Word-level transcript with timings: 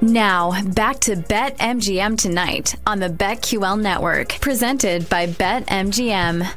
Now, 0.00 0.62
back 0.62 1.00
to 1.00 1.16
Bet 1.16 1.58
MGM 1.58 2.16
tonight 2.16 2.76
on 2.86 3.00
the 3.00 3.08
BetQL 3.08 3.80
network, 3.80 4.28
presented 4.40 5.08
by 5.08 5.26
Bet 5.26 5.66
MGM. 5.66 6.48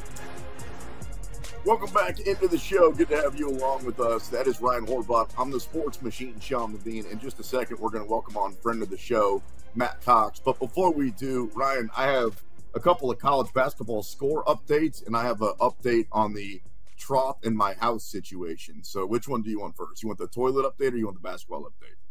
Welcome 1.64 1.92
back 1.92 2.20
into 2.20 2.46
the 2.46 2.56
show. 2.56 2.92
Good 2.92 3.08
to 3.08 3.16
have 3.16 3.34
you 3.34 3.48
along 3.48 3.84
with 3.84 3.98
us. 3.98 4.28
That 4.28 4.46
is 4.46 4.60
Ryan 4.60 4.86
Horvath. 4.86 5.30
I'm 5.36 5.50
the 5.50 5.58
sports 5.58 6.00
machine, 6.02 6.38
Sean 6.38 6.72
Levine. 6.72 7.04
In 7.06 7.18
just 7.18 7.40
a 7.40 7.42
second, 7.42 7.80
we're 7.80 7.90
going 7.90 8.04
to 8.04 8.08
welcome 8.08 8.36
on 8.36 8.52
friend 8.52 8.80
of 8.80 8.90
the 8.90 8.96
show, 8.96 9.42
Matt 9.74 10.00
Cox. 10.04 10.38
But 10.38 10.60
before 10.60 10.92
we 10.92 11.10
do, 11.10 11.50
Ryan, 11.52 11.90
I 11.96 12.04
have 12.04 12.40
a 12.74 12.80
couple 12.80 13.10
of 13.10 13.18
college 13.18 13.52
basketball 13.52 14.04
score 14.04 14.44
updates, 14.44 15.04
and 15.04 15.16
I 15.16 15.24
have 15.24 15.42
an 15.42 15.54
update 15.60 16.06
on 16.12 16.32
the 16.32 16.62
trough 16.96 17.38
in 17.42 17.56
my 17.56 17.74
house 17.74 18.04
situation. 18.04 18.84
So, 18.84 19.04
which 19.04 19.26
one 19.26 19.42
do 19.42 19.50
you 19.50 19.58
want 19.58 19.76
first? 19.76 20.00
You 20.00 20.08
want 20.08 20.20
the 20.20 20.28
toilet 20.28 20.64
update 20.64 20.92
or 20.92 20.96
you 20.96 21.06
want 21.06 21.20
the 21.20 21.28
basketball 21.28 21.64
update? 21.64 22.01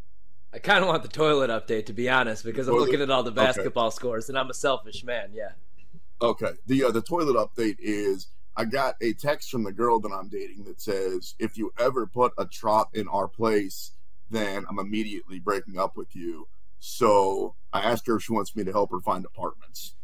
I 0.54 0.60
kind 0.60 0.84
of 0.84 0.90
want 0.90 1.04
the 1.04 1.10
toilet 1.10 1.50
update, 1.50 1.86
to 1.86 1.94
be 1.94 2.10
honest, 2.10 2.44
because 2.44 2.68
I'm 2.68 2.76
looking 2.76 3.02
at 3.02 3.10
all 3.10 3.24
the 3.24 3.32
basketball 3.32 3.88
okay. 3.88 3.96
scores, 3.96 4.30
and 4.30 4.38
I'm 4.38 4.50
a 4.50 4.54
selfish 4.54 5.04
man. 5.04 5.32
Yeah. 5.34 5.52
Okay. 6.22 6.52
The 6.68 6.86
uh, 6.86 6.92
the 6.92 7.02
toilet 7.02 7.36
update 7.36 7.78
is 7.80 8.28
I 8.56 8.66
got 8.66 8.96
a 9.02 9.14
text 9.14 9.50
from 9.50 9.64
the 9.64 9.72
girl 9.72 10.00
that 10.02 10.12
I'm 10.12 10.28
dating 10.28 10.66
that 10.66 10.82
says, 10.82 11.36
if 11.40 11.58
you 11.58 11.74
ever 11.80 12.06
put 12.06 12.34
a 12.38 12.46
trough 12.46 12.90
in 12.94 13.08
our 13.08 13.28
place, 13.28 13.92
then 14.30 14.66
I'm 14.70 14.78
immediately 14.78 15.40
breaking 15.40 15.80
up 15.80 15.96
with 15.96 16.16
you. 16.16 16.48
So 16.80 17.56
I 17.72 17.82
asked 17.82 18.08
her 18.08 18.18
if 18.18 18.24
she 18.24 18.34
wants 18.34 18.56
me 18.56 18.64
to 18.66 18.72
help 18.72 18.92
her 18.92 19.00
find 19.00 19.26
apartments. 19.26 19.96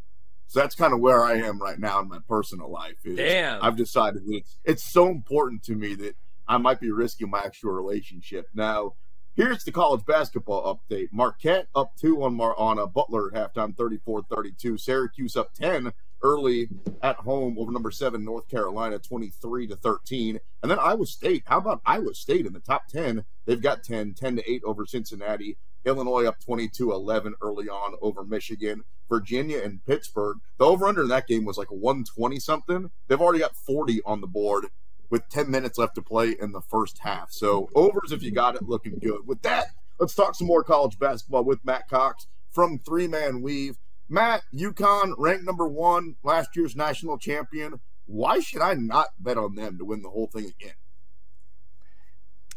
So 0.48 0.62
that's 0.62 0.76
kind 0.76 0.94
of 0.94 1.02
where 1.02 1.26
I 1.26 1.36
am 1.36 1.62
right 1.62 1.78
now 1.78 2.00
in 2.00 2.08
my 2.08 2.20
personal 2.28 2.72
life. 2.72 2.96
Damn. 3.04 3.62
I've 3.62 3.76
decided 3.76 4.26
that 4.26 4.34
it's, 4.34 4.58
it's 4.64 4.84
so 4.84 5.10
important 5.10 5.64
to 5.64 5.76
me 5.76 5.96
that 5.96 6.16
I 6.48 6.58
might 6.58 6.80
be 6.80 6.90
risking 6.90 7.30
my 7.30 7.40
actual 7.40 7.72
relationship. 7.72 8.48
Now, 8.54 8.94
here's 9.38 9.64
the 9.64 9.72
college 9.72 10.04
basketball 10.06 10.76
update. 10.76 11.10
Marquette 11.14 11.68
up 11.76 11.96
two 11.96 12.24
on 12.24 12.34
Mar- 12.34 12.58
on 12.58 12.80
a 12.80 12.88
Butler 12.88 13.32
halftime, 13.32 13.74
34-32. 13.76 14.80
Syracuse 14.80 15.38
up 15.38 15.54
10 15.54 15.94
early 16.24 16.68
at 17.04 17.16
home 17.18 17.58
over 17.60 17.72
number 17.72 17.92
seven 17.92 18.26
North 18.26 18.50
Carolina, 18.50 18.98
23 18.98 19.68
to 19.68 19.76
13. 19.76 20.40
And 20.64 20.72
then 20.72 20.80
Iowa 20.80 21.06
State. 21.06 21.44
How 21.46 21.60
about 21.60 21.82
Iowa 21.86 22.14
State 22.16 22.48
in 22.48 22.54
the 22.54 22.60
top 22.60 22.88
10? 22.88 23.24
They've 23.46 23.62
got 23.62 23.84
10, 23.84 24.16
10 24.16 24.38
to 24.38 24.52
8 24.52 24.64
over 24.66 24.86
Cincinnati. 24.86 25.58
Illinois 25.86 26.26
up 26.26 26.44
22 26.44 26.92
11 26.92 27.36
early 27.42 27.70
on 27.70 27.96
over 28.02 28.26
Michigan. 28.26 28.84
Virginia 29.08 29.62
and 29.64 29.86
Pittsburgh. 29.86 30.38
The 30.58 30.66
over 30.66 30.86
under 30.86 31.04
in 31.04 31.08
that 31.10 31.28
game 31.28 31.46
was 31.46 31.58
like 31.58 31.72
120 31.72 32.40
something. 32.40 32.90
They've 33.08 33.22
already 33.22 33.40
got 33.40 33.56
40 33.56 34.02
on 34.06 34.20
the 34.20 34.28
board 34.28 34.66
with 35.10 35.28
10 35.30 35.50
minutes 35.50 35.78
left 35.78 35.96
to 35.96 36.02
play 36.02 36.36
in 36.40 36.52
the 36.52 36.62
first 36.62 37.00
half. 37.00 37.32
So, 37.32 37.70
overs 37.76 38.12
if 38.12 38.24
you 38.24 38.32
got 38.32 38.56
it 38.56 38.64
looking 38.64 39.00
good. 39.00 39.26
With 39.26 39.42
that, 39.44 39.68
let's 40.00 40.16
talk 40.16 40.36
some 40.36 40.48
more 40.48 40.64
college 40.64 41.00
basketball 41.00 41.44
with 41.44 41.64
Matt 41.64 41.90
Cox 41.90 42.28
from 42.52 42.80
Three 42.80 43.08
Man 43.08 43.42
Weave. 43.42 43.78
Matt, 44.10 44.44
UConn 44.54 45.14
ranked 45.18 45.44
number 45.44 45.68
one, 45.68 46.16
last 46.24 46.56
year's 46.56 46.76
national 46.76 47.18
champion. 47.18 47.80
Why 48.06 48.40
should 48.40 48.62
I 48.62 48.74
not 48.74 49.08
bet 49.20 49.38
on 49.38 49.56
them 49.56 49.78
to 49.78 49.86
win 49.86 50.02
the 50.02 50.10
whole 50.10 50.28
thing 50.28 50.46
again? 50.46 50.76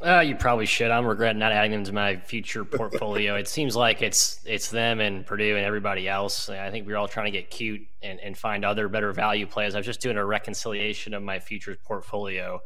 Uh, 0.02 0.20
you 0.20 0.34
probably 0.34 0.64
should. 0.64 0.90
I'm 0.90 1.04
regretting 1.04 1.38
not 1.38 1.52
adding 1.52 1.72
them 1.72 1.84
to 1.84 1.92
my 1.92 2.16
future 2.16 2.64
portfolio. 2.64 3.34
it 3.36 3.48
seems 3.48 3.76
like 3.76 4.00
it's 4.00 4.40
it's 4.46 4.70
them 4.70 5.00
and 5.00 5.26
Purdue 5.26 5.56
and 5.56 5.64
everybody 5.64 6.08
else. 6.08 6.48
I 6.48 6.70
think 6.70 6.86
we're 6.86 6.96
all 6.96 7.08
trying 7.08 7.26
to 7.26 7.30
get 7.30 7.50
cute 7.50 7.82
and, 8.02 8.18
and 8.20 8.36
find 8.36 8.64
other 8.64 8.88
better 8.88 9.12
value 9.12 9.46
plays. 9.46 9.74
I 9.74 9.78
was 9.78 9.86
just 9.86 10.00
doing 10.00 10.16
a 10.16 10.24
reconciliation 10.24 11.12
of 11.12 11.22
my 11.22 11.38
futures 11.38 11.76
portfolio. 11.84 12.62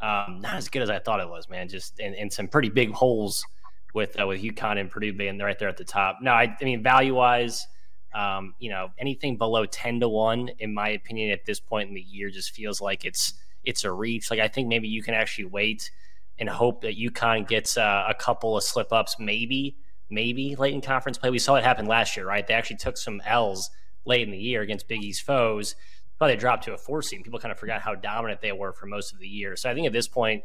Um, 0.00 0.38
not 0.40 0.54
as 0.54 0.68
good 0.68 0.82
as 0.82 0.88
I 0.88 0.98
thought 0.98 1.20
it 1.20 1.28
was, 1.28 1.50
man. 1.50 1.68
Just 1.68 2.00
and 2.00 2.32
some 2.32 2.48
pretty 2.48 2.70
big 2.70 2.92
holes 2.92 3.44
with 3.92 4.18
uh, 4.18 4.26
with 4.26 4.42
UConn 4.42 4.80
and 4.80 4.90
Purdue 4.90 5.12
being 5.12 5.38
right 5.38 5.58
there 5.58 5.68
at 5.68 5.76
the 5.76 5.84
top. 5.84 6.18
No, 6.22 6.32
I, 6.32 6.56
I 6.60 6.64
mean 6.64 6.82
value 6.82 7.14
wise– 7.14 7.66
um, 8.14 8.54
you 8.58 8.70
know, 8.70 8.90
anything 8.98 9.36
below 9.36 9.66
ten 9.66 10.00
to 10.00 10.08
one, 10.08 10.50
in 10.58 10.72
my 10.72 10.88
opinion, 10.90 11.30
at 11.30 11.44
this 11.44 11.60
point 11.60 11.88
in 11.88 11.94
the 11.94 12.00
year, 12.00 12.30
just 12.30 12.54
feels 12.54 12.80
like 12.80 13.04
it's 13.04 13.34
it's 13.64 13.84
a 13.84 13.92
reach. 13.92 14.30
Like 14.30 14.40
I 14.40 14.48
think 14.48 14.68
maybe 14.68 14.88
you 14.88 15.02
can 15.02 15.14
actually 15.14 15.44
wait 15.46 15.90
and 16.38 16.48
hope 16.48 16.82
that 16.82 16.98
UConn 16.98 17.46
gets 17.48 17.76
uh, 17.76 18.04
a 18.08 18.14
couple 18.14 18.56
of 18.56 18.62
slip 18.62 18.92
ups, 18.92 19.16
maybe, 19.18 19.76
maybe 20.10 20.54
late 20.56 20.74
in 20.74 20.80
conference 20.80 21.18
play. 21.18 21.30
We 21.30 21.38
saw 21.38 21.56
it 21.56 21.64
happen 21.64 21.86
last 21.86 22.16
year, 22.16 22.26
right? 22.26 22.46
They 22.46 22.54
actually 22.54 22.76
took 22.76 22.96
some 22.96 23.20
L's 23.26 23.70
late 24.04 24.22
in 24.22 24.30
the 24.30 24.38
year 24.38 24.62
against 24.62 24.88
Big 24.88 25.02
East 25.02 25.22
foes. 25.22 25.74
But 26.18 26.28
they 26.28 26.36
dropped 26.36 26.64
to 26.64 26.74
a 26.74 26.78
four 26.78 27.00
seed. 27.02 27.22
People 27.22 27.38
kind 27.38 27.52
of 27.52 27.58
forgot 27.58 27.80
how 27.80 27.94
dominant 27.94 28.40
they 28.40 28.50
were 28.50 28.72
for 28.72 28.86
most 28.86 29.12
of 29.12 29.20
the 29.20 29.28
year. 29.28 29.54
So 29.54 29.70
I 29.70 29.74
think 29.74 29.86
at 29.86 29.92
this 29.92 30.08
point, 30.08 30.42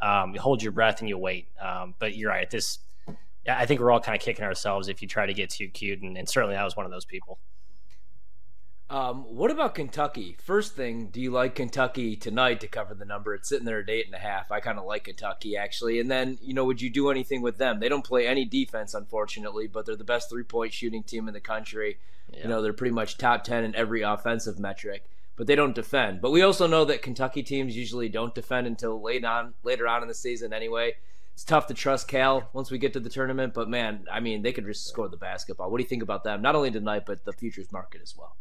um, 0.00 0.34
you 0.34 0.40
hold 0.40 0.62
your 0.62 0.72
breath 0.72 0.98
and 0.98 1.08
you 1.08 1.16
wait. 1.16 1.46
Um, 1.60 1.94
but 2.00 2.16
you're 2.16 2.30
right. 2.30 2.50
This 2.50 2.80
I 3.48 3.66
think 3.66 3.80
we're 3.80 3.90
all 3.90 4.00
kind 4.00 4.16
of 4.16 4.22
kicking 4.22 4.44
ourselves 4.44 4.88
if 4.88 5.02
you 5.02 5.08
try 5.08 5.26
to 5.26 5.34
get 5.34 5.50
too 5.50 5.68
cute, 5.68 6.00
and, 6.02 6.16
and 6.16 6.28
certainly 6.28 6.56
I 6.56 6.64
was 6.64 6.76
one 6.76 6.86
of 6.86 6.92
those 6.92 7.04
people. 7.04 7.38
Um, 8.92 9.24
what 9.34 9.50
about 9.50 9.74
Kentucky? 9.74 10.36
First 10.38 10.76
thing, 10.76 11.06
do 11.06 11.18
you 11.18 11.30
like 11.30 11.54
Kentucky 11.54 12.14
tonight 12.14 12.60
to 12.60 12.68
cover 12.68 12.92
the 12.92 13.06
number? 13.06 13.34
It's 13.34 13.48
sitting 13.48 13.64
there 13.64 13.80
at 13.80 13.88
eight 13.88 14.04
and 14.04 14.14
a 14.14 14.18
half. 14.18 14.52
I 14.52 14.60
kind 14.60 14.78
of 14.78 14.84
like 14.84 15.04
Kentucky 15.04 15.56
actually. 15.56 15.98
And 15.98 16.10
then, 16.10 16.36
you 16.42 16.52
know, 16.52 16.66
would 16.66 16.82
you 16.82 16.90
do 16.90 17.08
anything 17.08 17.40
with 17.40 17.56
them? 17.56 17.80
They 17.80 17.88
don't 17.88 18.04
play 18.04 18.26
any 18.26 18.44
defense, 18.44 18.92
unfortunately, 18.92 19.66
but 19.66 19.86
they're 19.86 19.96
the 19.96 20.04
best 20.04 20.28
three 20.28 20.42
point 20.42 20.74
shooting 20.74 21.02
team 21.02 21.26
in 21.26 21.32
the 21.32 21.40
country. 21.40 21.96
Yeah. 22.30 22.42
You 22.42 22.48
know, 22.50 22.60
they're 22.60 22.74
pretty 22.74 22.92
much 22.92 23.16
top 23.16 23.44
ten 23.44 23.64
in 23.64 23.74
every 23.74 24.02
offensive 24.02 24.58
metric, 24.58 25.06
but 25.36 25.46
they 25.46 25.54
don't 25.54 25.74
defend. 25.74 26.20
But 26.20 26.32
we 26.32 26.42
also 26.42 26.66
know 26.66 26.84
that 26.84 27.00
Kentucky 27.00 27.42
teams 27.42 27.74
usually 27.74 28.10
don't 28.10 28.34
defend 28.34 28.66
until 28.66 29.00
late 29.00 29.24
on, 29.24 29.54
later 29.62 29.88
on 29.88 30.02
in 30.02 30.08
the 30.08 30.14
season 30.14 30.52
anyway 30.52 30.96
it's 31.32 31.44
tough 31.44 31.66
to 31.66 31.72
trust 31.72 32.08
Cal 32.08 32.50
once 32.52 32.70
we 32.70 32.76
get 32.76 32.92
to 32.92 33.00
the 33.00 33.08
tournament. 33.08 33.54
But 33.54 33.66
man, 33.66 34.04
I 34.12 34.20
mean, 34.20 34.42
they 34.42 34.52
could 34.52 34.66
just 34.66 34.86
score 34.86 35.08
the 35.08 35.16
basketball. 35.16 35.70
What 35.70 35.78
do 35.78 35.82
you 35.82 35.88
think 35.88 36.02
about 36.02 36.24
them? 36.24 36.42
Not 36.42 36.54
only 36.54 36.70
tonight, 36.70 37.04
but 37.06 37.24
the 37.24 37.32
futures 37.32 37.72
market 37.72 38.02
as 38.02 38.14
well. 38.14 38.36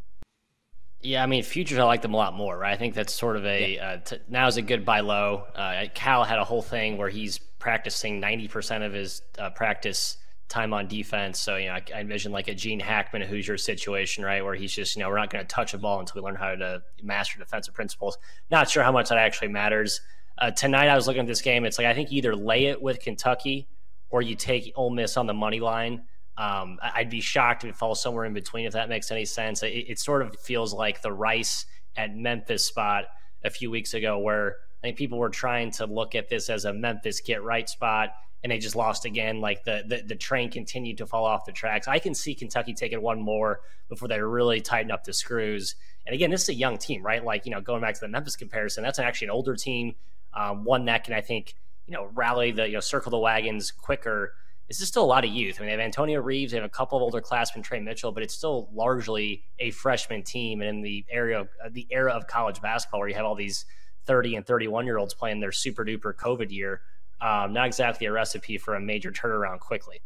Yeah, 1.03 1.23
I 1.23 1.25
mean, 1.25 1.43
futures, 1.43 1.79
I 1.79 1.83
like 1.83 2.01
them 2.03 2.13
a 2.13 2.17
lot 2.17 2.33
more, 2.33 2.57
right? 2.57 2.73
I 2.73 2.77
think 2.77 2.93
that's 2.93 3.13
sort 3.13 3.35
of 3.35 3.45
a 3.45 3.73
yeah. 3.73 3.87
uh, 3.87 3.97
t- 3.97 4.17
now 4.29 4.47
is 4.47 4.57
a 4.57 4.61
good 4.61 4.85
buy 4.85 4.99
low. 4.99 5.45
Uh, 5.55 5.85
Cal 5.95 6.23
had 6.23 6.37
a 6.37 6.43
whole 6.43 6.61
thing 6.61 6.97
where 6.97 7.09
he's 7.09 7.39
practicing 7.39 8.21
90% 8.21 8.85
of 8.85 8.93
his 8.93 9.21
uh, 9.39 9.49
practice 9.49 10.17
time 10.47 10.73
on 10.73 10.87
defense. 10.87 11.39
So, 11.39 11.55
you 11.55 11.67
know, 11.67 11.73
I, 11.73 11.83
I 11.95 12.01
envision 12.01 12.31
like 12.31 12.49
a 12.49 12.53
Gene 12.53 12.79
Hackman 12.79 13.23
Hoosier 13.23 13.57
situation, 13.57 14.23
right? 14.23 14.43
Where 14.43 14.53
he's 14.53 14.73
just, 14.73 14.95
you 14.95 15.01
know, 15.01 15.09
we're 15.09 15.17
not 15.17 15.31
going 15.31 15.43
to 15.43 15.47
touch 15.47 15.73
a 15.73 15.77
ball 15.77 15.99
until 15.99 16.21
we 16.21 16.25
learn 16.25 16.35
how 16.35 16.53
to 16.53 16.83
master 17.01 17.39
defensive 17.39 17.73
principles. 17.73 18.17
Not 18.51 18.69
sure 18.69 18.83
how 18.83 18.91
much 18.91 19.09
that 19.09 19.17
actually 19.17 19.47
matters. 19.47 20.01
Uh, 20.37 20.51
tonight, 20.51 20.87
I 20.87 20.95
was 20.95 21.07
looking 21.07 21.21
at 21.21 21.27
this 21.27 21.41
game. 21.41 21.65
It's 21.65 21.77
like 21.77 21.87
I 21.87 21.93
think 21.93 22.11
either 22.11 22.35
lay 22.35 22.65
it 22.65 22.81
with 22.81 22.99
Kentucky 22.99 23.67
or 24.09 24.21
you 24.21 24.35
take 24.35 24.71
Ole 24.75 24.89
Miss 24.89 25.17
on 25.17 25.25
the 25.25 25.33
money 25.33 25.59
line. 25.59 26.03
Um, 26.37 26.79
I'd 26.81 27.09
be 27.09 27.21
shocked 27.21 27.63
if 27.63 27.71
it 27.71 27.75
falls 27.75 28.01
somewhere 28.01 28.25
in 28.25 28.33
between, 28.33 28.65
if 28.65 28.73
that 28.73 28.89
makes 28.89 29.11
any 29.11 29.25
sense. 29.25 29.63
It, 29.63 29.85
it, 29.89 29.99
sort 29.99 30.21
of 30.21 30.35
feels 30.39 30.73
like 30.73 31.01
the 31.01 31.11
Rice 31.11 31.65
at 31.97 32.15
Memphis 32.15 32.63
spot 32.63 33.05
a 33.43 33.49
few 33.49 33.69
weeks 33.69 33.93
ago, 33.93 34.17
where 34.17 34.55
I 34.81 34.87
think 34.87 34.97
people 34.97 35.19
were 35.19 35.29
trying 35.29 35.71
to 35.71 35.85
look 35.85 36.15
at 36.15 36.29
this 36.29 36.49
as 36.49 36.65
a 36.65 36.73
Memphis 36.73 37.19
get 37.19 37.43
right 37.43 37.67
spot, 37.67 38.13
and 38.43 38.51
they 38.51 38.57
just 38.57 38.75
lost 38.75 39.05
again. 39.05 39.41
Like 39.41 39.65
the, 39.65 39.83
the, 39.85 40.03
the 40.07 40.15
train 40.15 40.49
continued 40.49 40.97
to 40.99 41.05
fall 41.05 41.25
off 41.25 41.45
the 41.45 41.51
tracks. 41.51 41.87
I 41.87 41.99
can 41.99 42.15
see 42.15 42.33
Kentucky 42.33 42.73
taking 42.73 43.01
one 43.01 43.21
more 43.21 43.59
before 43.89 44.07
they 44.07 44.21
really 44.21 44.61
tighten 44.61 44.89
up 44.89 45.03
the 45.03 45.13
screws. 45.13 45.75
And 46.07 46.15
again, 46.15 46.31
this 46.31 46.43
is 46.43 46.49
a 46.49 46.55
young 46.55 46.77
team, 46.77 47.05
right? 47.05 47.23
Like 47.23 47.45
you 47.45 47.51
know, 47.51 47.61
going 47.61 47.81
back 47.81 47.93
to 47.95 48.01
the 48.01 48.07
Memphis 48.07 48.35
comparison, 48.35 48.83
that's 48.83 48.99
actually 48.99 49.27
an 49.27 49.31
older 49.31 49.55
team 49.55 49.95
um, 50.33 50.63
one 50.63 50.85
that 50.85 51.03
can, 51.03 51.13
I 51.13 51.21
think, 51.21 51.55
you 51.87 51.93
know, 51.93 52.09
rally 52.13 52.51
the, 52.51 52.67
you 52.67 52.73
know, 52.73 52.79
circle 52.79 53.09
the 53.09 53.17
wagons 53.17 53.71
quicker. 53.71 54.33
This 54.71 54.79
is 54.79 54.87
still 54.87 55.03
a 55.03 55.05
lot 55.05 55.25
of 55.25 55.31
youth. 55.31 55.57
I 55.57 55.63
mean, 55.63 55.67
they 55.67 55.71
have 55.71 55.81
Antonio 55.81 56.21
Reeves, 56.21 56.53
they 56.53 56.57
have 56.57 56.63
a 56.65 56.69
couple 56.69 56.97
of 56.97 57.01
older 57.01 57.19
classmen, 57.19 57.61
Tre 57.61 57.81
Mitchell, 57.81 58.13
but 58.13 58.23
it's 58.23 58.33
still 58.33 58.69
largely 58.73 59.43
a 59.59 59.71
freshman 59.71 60.23
team. 60.23 60.61
And 60.61 60.77
in 60.77 60.81
the 60.81 61.03
area, 61.09 61.41
of, 61.41 61.49
uh, 61.61 61.67
the 61.69 61.85
era 61.91 62.13
of 62.13 62.25
college 62.25 62.61
basketball, 62.61 63.01
where 63.01 63.09
you 63.09 63.15
have 63.15 63.25
all 63.25 63.35
these 63.35 63.65
30 64.05 64.37
and 64.37 64.47
31 64.47 64.85
year 64.85 64.97
olds 64.97 65.13
playing 65.13 65.41
their 65.41 65.51
super 65.51 65.83
duper 65.83 66.15
COVID 66.15 66.51
year, 66.51 66.83
um, 67.19 67.51
not 67.51 67.67
exactly 67.67 68.07
a 68.07 68.13
recipe 68.13 68.57
for 68.57 68.75
a 68.75 68.79
major 68.79 69.11
turnaround 69.11 69.59
quickly. 69.59 69.99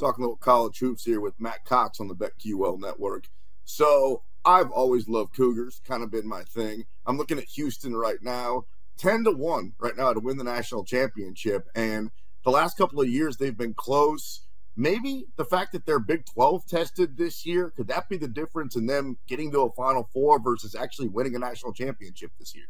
Talking 0.00 0.24
about 0.24 0.40
college 0.40 0.80
hoops 0.80 1.04
here 1.04 1.20
with 1.20 1.38
Matt 1.38 1.64
Cox 1.64 2.00
on 2.00 2.08
the 2.08 2.16
BetQL 2.16 2.80
network. 2.80 3.28
So 3.64 4.24
I've 4.44 4.72
always 4.72 5.08
loved 5.08 5.36
Cougars, 5.36 5.80
kind 5.86 6.02
of 6.02 6.10
been 6.10 6.26
my 6.26 6.42
thing. 6.42 6.84
I'm 7.06 7.16
looking 7.16 7.38
at 7.38 7.44
Houston 7.44 7.94
right 7.94 8.20
now. 8.20 8.64
10 8.96 9.22
to 9.22 9.30
1 9.30 9.74
right 9.78 9.96
now 9.96 10.12
to 10.12 10.18
win 10.18 10.36
the 10.36 10.42
national 10.42 10.84
championship. 10.84 11.68
And 11.76 12.10
the 12.44 12.50
last 12.50 12.76
couple 12.76 13.00
of 13.00 13.08
years, 13.08 13.36
they've 13.36 13.56
been 13.56 13.74
close. 13.74 14.42
Maybe 14.76 15.26
the 15.36 15.44
fact 15.44 15.72
that 15.72 15.84
they're 15.84 15.98
Big 15.98 16.24
12 16.26 16.66
tested 16.66 17.16
this 17.16 17.44
year, 17.44 17.70
could 17.70 17.88
that 17.88 18.08
be 18.08 18.16
the 18.16 18.28
difference 18.28 18.76
in 18.76 18.86
them 18.86 19.18
getting 19.28 19.50
to 19.52 19.60
a 19.60 19.72
Final 19.72 20.08
Four 20.12 20.40
versus 20.40 20.74
actually 20.74 21.08
winning 21.08 21.34
a 21.34 21.38
national 21.38 21.72
championship 21.72 22.30
this 22.38 22.54
year? 22.54 22.66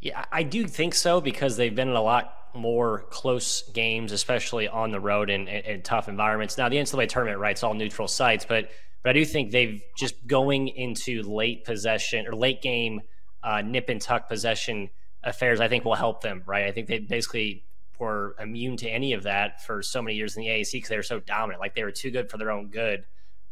Yeah, 0.00 0.24
I 0.30 0.42
do 0.42 0.66
think 0.66 0.94
so 0.94 1.20
because 1.20 1.56
they've 1.56 1.74
been 1.74 1.88
in 1.88 1.96
a 1.96 2.02
lot 2.02 2.32
more 2.54 3.06
close 3.10 3.62
games, 3.70 4.12
especially 4.12 4.68
on 4.68 4.92
the 4.92 5.00
road 5.00 5.30
in, 5.30 5.48
in 5.48 5.82
tough 5.82 6.08
environments. 6.08 6.58
Now, 6.58 6.68
the 6.68 6.76
NCAA 6.76 7.08
tournament, 7.08 7.40
right, 7.40 7.52
it's 7.52 7.62
all 7.62 7.74
neutral 7.74 8.06
sites, 8.06 8.44
but 8.46 8.68
but 9.02 9.10
I 9.10 9.12
do 9.12 9.24
think 9.26 9.52
they've 9.52 9.82
just 9.98 10.26
going 10.26 10.68
into 10.68 11.22
late 11.22 11.64
possession 11.64 12.26
or 12.26 12.34
late 12.34 12.62
game 12.62 13.02
uh, 13.42 13.60
nip 13.60 13.90
and 13.90 14.00
tuck 14.00 14.28
possession 14.28 14.88
affairs, 15.22 15.60
I 15.60 15.68
think 15.68 15.84
will 15.84 15.94
help 15.94 16.22
them, 16.22 16.42
right? 16.46 16.64
I 16.64 16.72
think 16.72 16.88
they 16.88 16.98
basically 17.00 17.64
were 17.98 18.34
immune 18.40 18.76
to 18.78 18.88
any 18.88 19.12
of 19.12 19.22
that 19.24 19.64
for 19.64 19.82
so 19.82 20.02
many 20.02 20.16
years 20.16 20.36
in 20.36 20.42
the 20.42 20.48
AAC 20.48 20.72
because 20.72 20.88
they 20.88 20.96
were 20.96 21.02
so 21.02 21.20
dominant. 21.20 21.60
Like 21.60 21.74
they 21.74 21.84
were 21.84 21.92
too 21.92 22.10
good 22.10 22.30
for 22.30 22.38
their 22.38 22.50
own 22.50 22.68
good. 22.68 23.04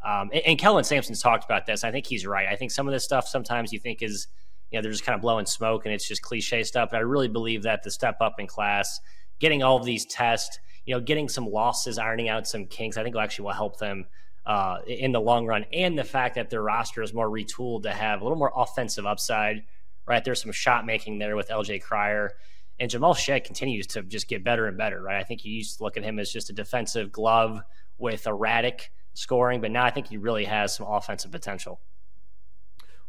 Um, 0.04 0.30
and, 0.32 0.42
and 0.46 0.58
Kelvin 0.58 0.84
Sampson's 0.84 1.22
talked 1.22 1.44
about 1.44 1.66
this. 1.66 1.84
I 1.84 1.90
think 1.90 2.06
he's 2.06 2.26
right. 2.26 2.48
I 2.48 2.56
think 2.56 2.70
some 2.70 2.88
of 2.88 2.92
this 2.92 3.04
stuff 3.04 3.28
sometimes 3.28 3.72
you 3.72 3.78
think 3.78 4.02
is, 4.02 4.28
you 4.70 4.78
know, 4.78 4.82
they're 4.82 4.90
just 4.90 5.04
kind 5.04 5.14
of 5.14 5.22
blowing 5.22 5.46
smoke 5.46 5.84
and 5.84 5.94
it's 5.94 6.06
just 6.06 6.22
cliche 6.22 6.64
stuff. 6.64 6.90
But 6.90 6.96
I 6.98 7.00
really 7.00 7.28
believe 7.28 7.62
that 7.62 7.82
the 7.82 7.90
step 7.90 8.16
up 8.20 8.40
in 8.40 8.46
class, 8.46 9.00
getting 9.38 9.62
all 9.62 9.76
of 9.76 9.84
these 9.84 10.04
tests, 10.06 10.58
you 10.84 10.94
know, 10.94 11.00
getting 11.00 11.28
some 11.28 11.46
losses, 11.46 11.98
ironing 11.98 12.28
out 12.28 12.46
some 12.46 12.66
kinks, 12.66 12.96
I 12.96 13.02
think 13.02 13.14
will 13.14 13.22
actually 13.22 13.44
will 13.44 13.52
help 13.52 13.78
them 13.78 14.06
uh, 14.46 14.78
in 14.86 15.12
the 15.12 15.20
long 15.20 15.46
run. 15.46 15.64
And 15.72 15.98
the 15.98 16.04
fact 16.04 16.34
that 16.34 16.50
their 16.50 16.62
roster 16.62 17.02
is 17.02 17.14
more 17.14 17.28
retooled 17.28 17.84
to 17.84 17.92
have 17.92 18.20
a 18.20 18.24
little 18.24 18.38
more 18.38 18.52
offensive 18.54 19.06
upside, 19.06 19.62
right? 20.06 20.24
There's 20.24 20.42
some 20.42 20.52
shot 20.52 20.84
making 20.84 21.18
there 21.18 21.36
with 21.36 21.48
LJ 21.48 21.82
Cryer. 21.82 22.32
And 22.80 22.90
Jamal 22.90 23.14
Shead 23.14 23.44
continues 23.44 23.86
to 23.88 24.02
just 24.02 24.28
get 24.28 24.42
better 24.42 24.66
and 24.66 24.76
better, 24.76 25.00
right? 25.00 25.20
I 25.20 25.24
think 25.24 25.44
you 25.44 25.52
used 25.52 25.78
to 25.78 25.84
look 25.84 25.96
at 25.96 26.02
him 26.02 26.18
as 26.18 26.32
just 26.32 26.50
a 26.50 26.52
defensive 26.52 27.12
glove 27.12 27.60
with 27.98 28.26
erratic 28.26 28.90
scoring, 29.14 29.60
but 29.60 29.70
now 29.70 29.84
I 29.84 29.90
think 29.90 30.08
he 30.08 30.16
really 30.16 30.44
has 30.44 30.74
some 30.74 30.86
offensive 30.86 31.30
potential. 31.30 31.80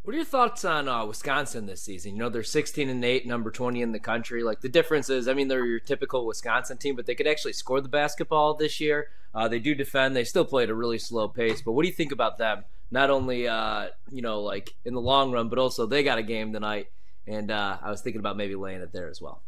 What 0.04 0.12
are 0.12 0.16
your 0.16 0.26
thoughts 0.26 0.66
on 0.66 0.86
uh, 0.86 1.06
Wisconsin 1.06 1.64
this 1.64 1.80
season? 1.80 2.12
You 2.12 2.18
know, 2.18 2.28
they're 2.28 2.42
16 2.42 2.90
and 2.90 3.02
8, 3.02 3.26
number 3.26 3.50
20 3.50 3.80
in 3.80 3.92
the 3.92 3.98
country. 3.98 4.42
Like 4.42 4.60
the 4.60 4.68
difference 4.68 5.08
is, 5.08 5.28
I 5.28 5.32
mean, 5.32 5.48
they're 5.48 5.64
your 5.64 5.80
typical 5.80 6.26
Wisconsin 6.26 6.76
team, 6.76 6.94
but 6.94 7.06
they 7.06 7.14
could 7.14 7.26
actually 7.26 7.54
score 7.54 7.80
the 7.80 7.88
basketball 7.88 8.52
this 8.52 8.80
year. 8.80 9.08
Uh, 9.34 9.48
they 9.48 9.58
do 9.58 9.74
defend. 9.74 10.14
They 10.14 10.24
still 10.24 10.44
play 10.44 10.64
at 10.64 10.68
a 10.68 10.74
really 10.74 10.98
slow 10.98 11.26
pace. 11.26 11.62
But 11.62 11.72
what 11.72 11.84
do 11.84 11.88
you 11.88 11.94
think 11.94 12.12
about 12.12 12.36
them? 12.36 12.64
Not 12.90 13.08
only, 13.08 13.48
uh, 13.48 13.86
you 14.12 14.20
know, 14.20 14.42
like 14.42 14.74
in 14.84 14.92
the 14.92 15.00
long 15.00 15.32
run, 15.32 15.48
but 15.48 15.58
also 15.58 15.86
they 15.86 16.02
got 16.02 16.18
a 16.18 16.22
game 16.22 16.52
tonight. 16.52 16.88
And 17.26 17.50
uh, 17.50 17.78
I 17.82 17.88
was 17.88 18.02
thinking 18.02 18.20
about 18.20 18.36
maybe 18.36 18.56
laying 18.56 18.82
it 18.82 18.92
there 18.92 19.08
as 19.08 19.22
well. 19.22 19.40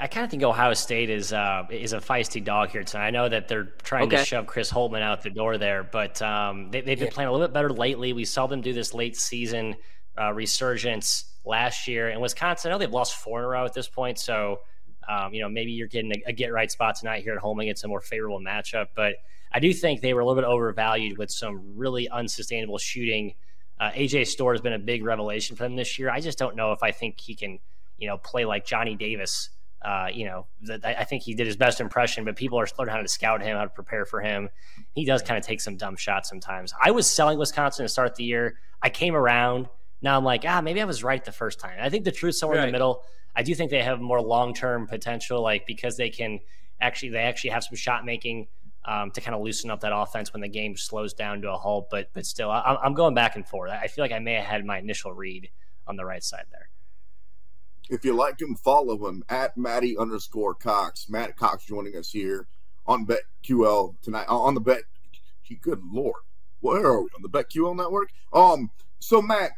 I 0.00 0.06
kind 0.06 0.24
of 0.24 0.30
think 0.30 0.42
Ohio 0.42 0.74
State 0.74 1.10
is 1.10 1.32
uh, 1.32 1.64
is 1.70 1.92
a 1.92 1.98
feisty 1.98 2.42
dog 2.42 2.70
here 2.70 2.84
tonight. 2.84 3.06
I 3.06 3.10
know 3.10 3.28
that 3.28 3.48
they're 3.48 3.72
trying 3.82 4.04
okay. 4.04 4.18
to 4.18 4.24
shove 4.24 4.46
Chris 4.46 4.70
Holtmann 4.70 5.02
out 5.02 5.22
the 5.22 5.30
door 5.30 5.58
there, 5.58 5.82
but 5.82 6.22
um, 6.22 6.70
they, 6.70 6.78
have 6.78 6.86
been 6.86 6.98
yeah. 6.98 7.10
playing 7.10 7.28
a 7.28 7.32
little 7.32 7.46
bit 7.46 7.52
better 7.52 7.70
lately. 7.70 8.12
We 8.12 8.24
saw 8.24 8.46
them 8.46 8.60
do 8.60 8.72
this 8.72 8.94
late 8.94 9.16
season 9.16 9.74
uh, 10.16 10.32
resurgence 10.32 11.32
last 11.44 11.88
year, 11.88 12.08
and 12.08 12.20
Wisconsin. 12.20 12.70
I 12.70 12.74
know 12.74 12.78
they've 12.78 12.90
lost 12.90 13.16
four 13.16 13.40
in 13.40 13.44
a 13.44 13.48
row 13.48 13.64
at 13.64 13.74
this 13.74 13.88
point, 13.88 14.18
so 14.18 14.60
um, 15.08 15.34
you 15.34 15.40
know 15.40 15.48
maybe 15.48 15.72
you're 15.72 15.88
getting 15.88 16.12
a, 16.12 16.28
a, 16.28 16.32
get 16.32 16.52
right 16.52 16.70
spot 16.70 16.94
tonight 16.94 17.24
here 17.24 17.32
at 17.32 17.40
home 17.40 17.58
against 17.58 17.84
a 17.84 17.88
more 17.88 18.00
favorable 18.00 18.40
matchup. 18.40 18.88
But 18.94 19.14
I 19.50 19.58
do 19.58 19.72
think 19.72 20.00
they 20.00 20.14
were 20.14 20.20
a 20.20 20.26
little 20.26 20.40
bit 20.40 20.46
overvalued 20.46 21.18
with 21.18 21.30
some 21.30 21.76
really 21.76 22.08
unsustainable 22.08 22.78
shooting. 22.78 23.34
Uh, 23.80 23.90
AJ 23.90 24.28
Storr 24.28 24.52
has 24.52 24.60
been 24.60 24.72
a 24.72 24.78
big 24.78 25.04
revelation 25.04 25.56
for 25.56 25.64
them 25.64 25.74
this 25.74 25.98
year. 25.98 26.10
I 26.10 26.20
just 26.20 26.38
don't 26.38 26.54
know 26.54 26.72
if 26.72 26.82
I 26.82 26.92
think 26.92 27.20
he 27.20 27.34
can, 27.34 27.58
you 27.96 28.08
know, 28.08 28.18
play 28.18 28.44
like 28.44 28.66
Johnny 28.66 28.96
Davis 28.96 29.50
uh, 29.82 30.08
you 30.12 30.24
know, 30.24 30.46
that 30.62 30.84
I 30.84 31.04
think 31.04 31.22
he 31.22 31.34
did 31.34 31.46
his 31.46 31.56
best 31.56 31.80
impression, 31.80 32.24
but 32.24 32.36
people 32.36 32.58
are 32.58 32.66
learning 32.78 32.94
how 32.94 33.00
to 33.00 33.08
scout 33.08 33.42
him, 33.42 33.56
how 33.56 33.64
to 33.64 33.70
prepare 33.70 34.04
for 34.04 34.20
him. 34.20 34.48
He 34.94 35.04
does 35.04 35.22
kind 35.22 35.38
of 35.38 35.44
take 35.44 35.60
some 35.60 35.76
dumb 35.76 35.96
shots 35.96 36.28
sometimes. 36.28 36.74
I 36.82 36.90
was 36.90 37.08
selling 37.08 37.38
Wisconsin 37.38 37.84
to 37.84 37.88
start 37.88 38.16
the 38.16 38.24
year. 38.24 38.56
I 38.82 38.90
came 38.90 39.14
around. 39.14 39.68
Now 40.02 40.16
I'm 40.16 40.24
like, 40.24 40.44
ah, 40.46 40.60
maybe 40.60 40.80
I 40.80 40.84
was 40.84 41.04
right 41.04 41.24
the 41.24 41.32
first 41.32 41.60
time. 41.60 41.78
I 41.80 41.90
think 41.90 42.04
the 42.04 42.12
truth 42.12 42.34
somewhere 42.34 42.58
right. 42.58 42.64
in 42.64 42.68
the 42.68 42.72
middle. 42.72 43.02
I 43.36 43.42
do 43.42 43.54
think 43.54 43.70
they 43.70 43.82
have 43.82 44.00
more 44.00 44.20
long 44.20 44.52
term 44.52 44.88
potential, 44.88 45.42
like 45.42 45.66
because 45.66 45.96
they 45.96 46.10
can 46.10 46.40
actually 46.80 47.10
they 47.10 47.18
actually 47.18 47.50
have 47.50 47.62
some 47.62 47.76
shot 47.76 48.04
making 48.04 48.48
um, 48.84 49.10
to 49.12 49.20
kind 49.20 49.34
of 49.34 49.42
loosen 49.42 49.70
up 49.70 49.80
that 49.80 49.92
offense 49.94 50.32
when 50.32 50.40
the 50.40 50.48
game 50.48 50.76
slows 50.76 51.14
down 51.14 51.42
to 51.42 51.52
a 51.52 51.56
halt. 51.56 51.88
But 51.88 52.10
but 52.12 52.26
still, 52.26 52.50
I, 52.50 52.76
I'm 52.82 52.94
going 52.94 53.14
back 53.14 53.36
and 53.36 53.46
forth. 53.46 53.70
I 53.70 53.86
feel 53.86 54.02
like 54.02 54.12
I 54.12 54.18
may 54.18 54.34
have 54.34 54.44
had 54.44 54.64
my 54.64 54.78
initial 54.78 55.12
read 55.12 55.50
on 55.86 55.96
the 55.96 56.04
right 56.04 56.22
side 56.22 56.46
there. 56.50 56.68
If 57.88 58.04
you 58.04 58.14
like 58.14 58.40
him, 58.40 58.54
follow 58.54 59.08
him 59.08 59.24
at 59.28 59.56
Matty 59.56 59.96
underscore 59.96 60.54
Cox. 60.54 61.08
Matt 61.08 61.36
Cox 61.36 61.64
joining 61.64 61.96
us 61.96 62.10
here 62.10 62.46
on 62.86 63.06
BetQL 63.06 63.94
tonight. 64.02 64.26
Uh, 64.28 64.38
on 64.38 64.54
the 64.54 64.60
Bet, 64.60 64.82
good 65.62 65.80
lord, 65.90 66.22
where 66.60 66.84
are 66.84 67.02
we 67.02 67.08
on 67.16 67.22
the 67.22 67.28
BetQL 67.28 67.76
network? 67.76 68.10
Um, 68.32 68.70
so 68.98 69.22
Matt, 69.22 69.52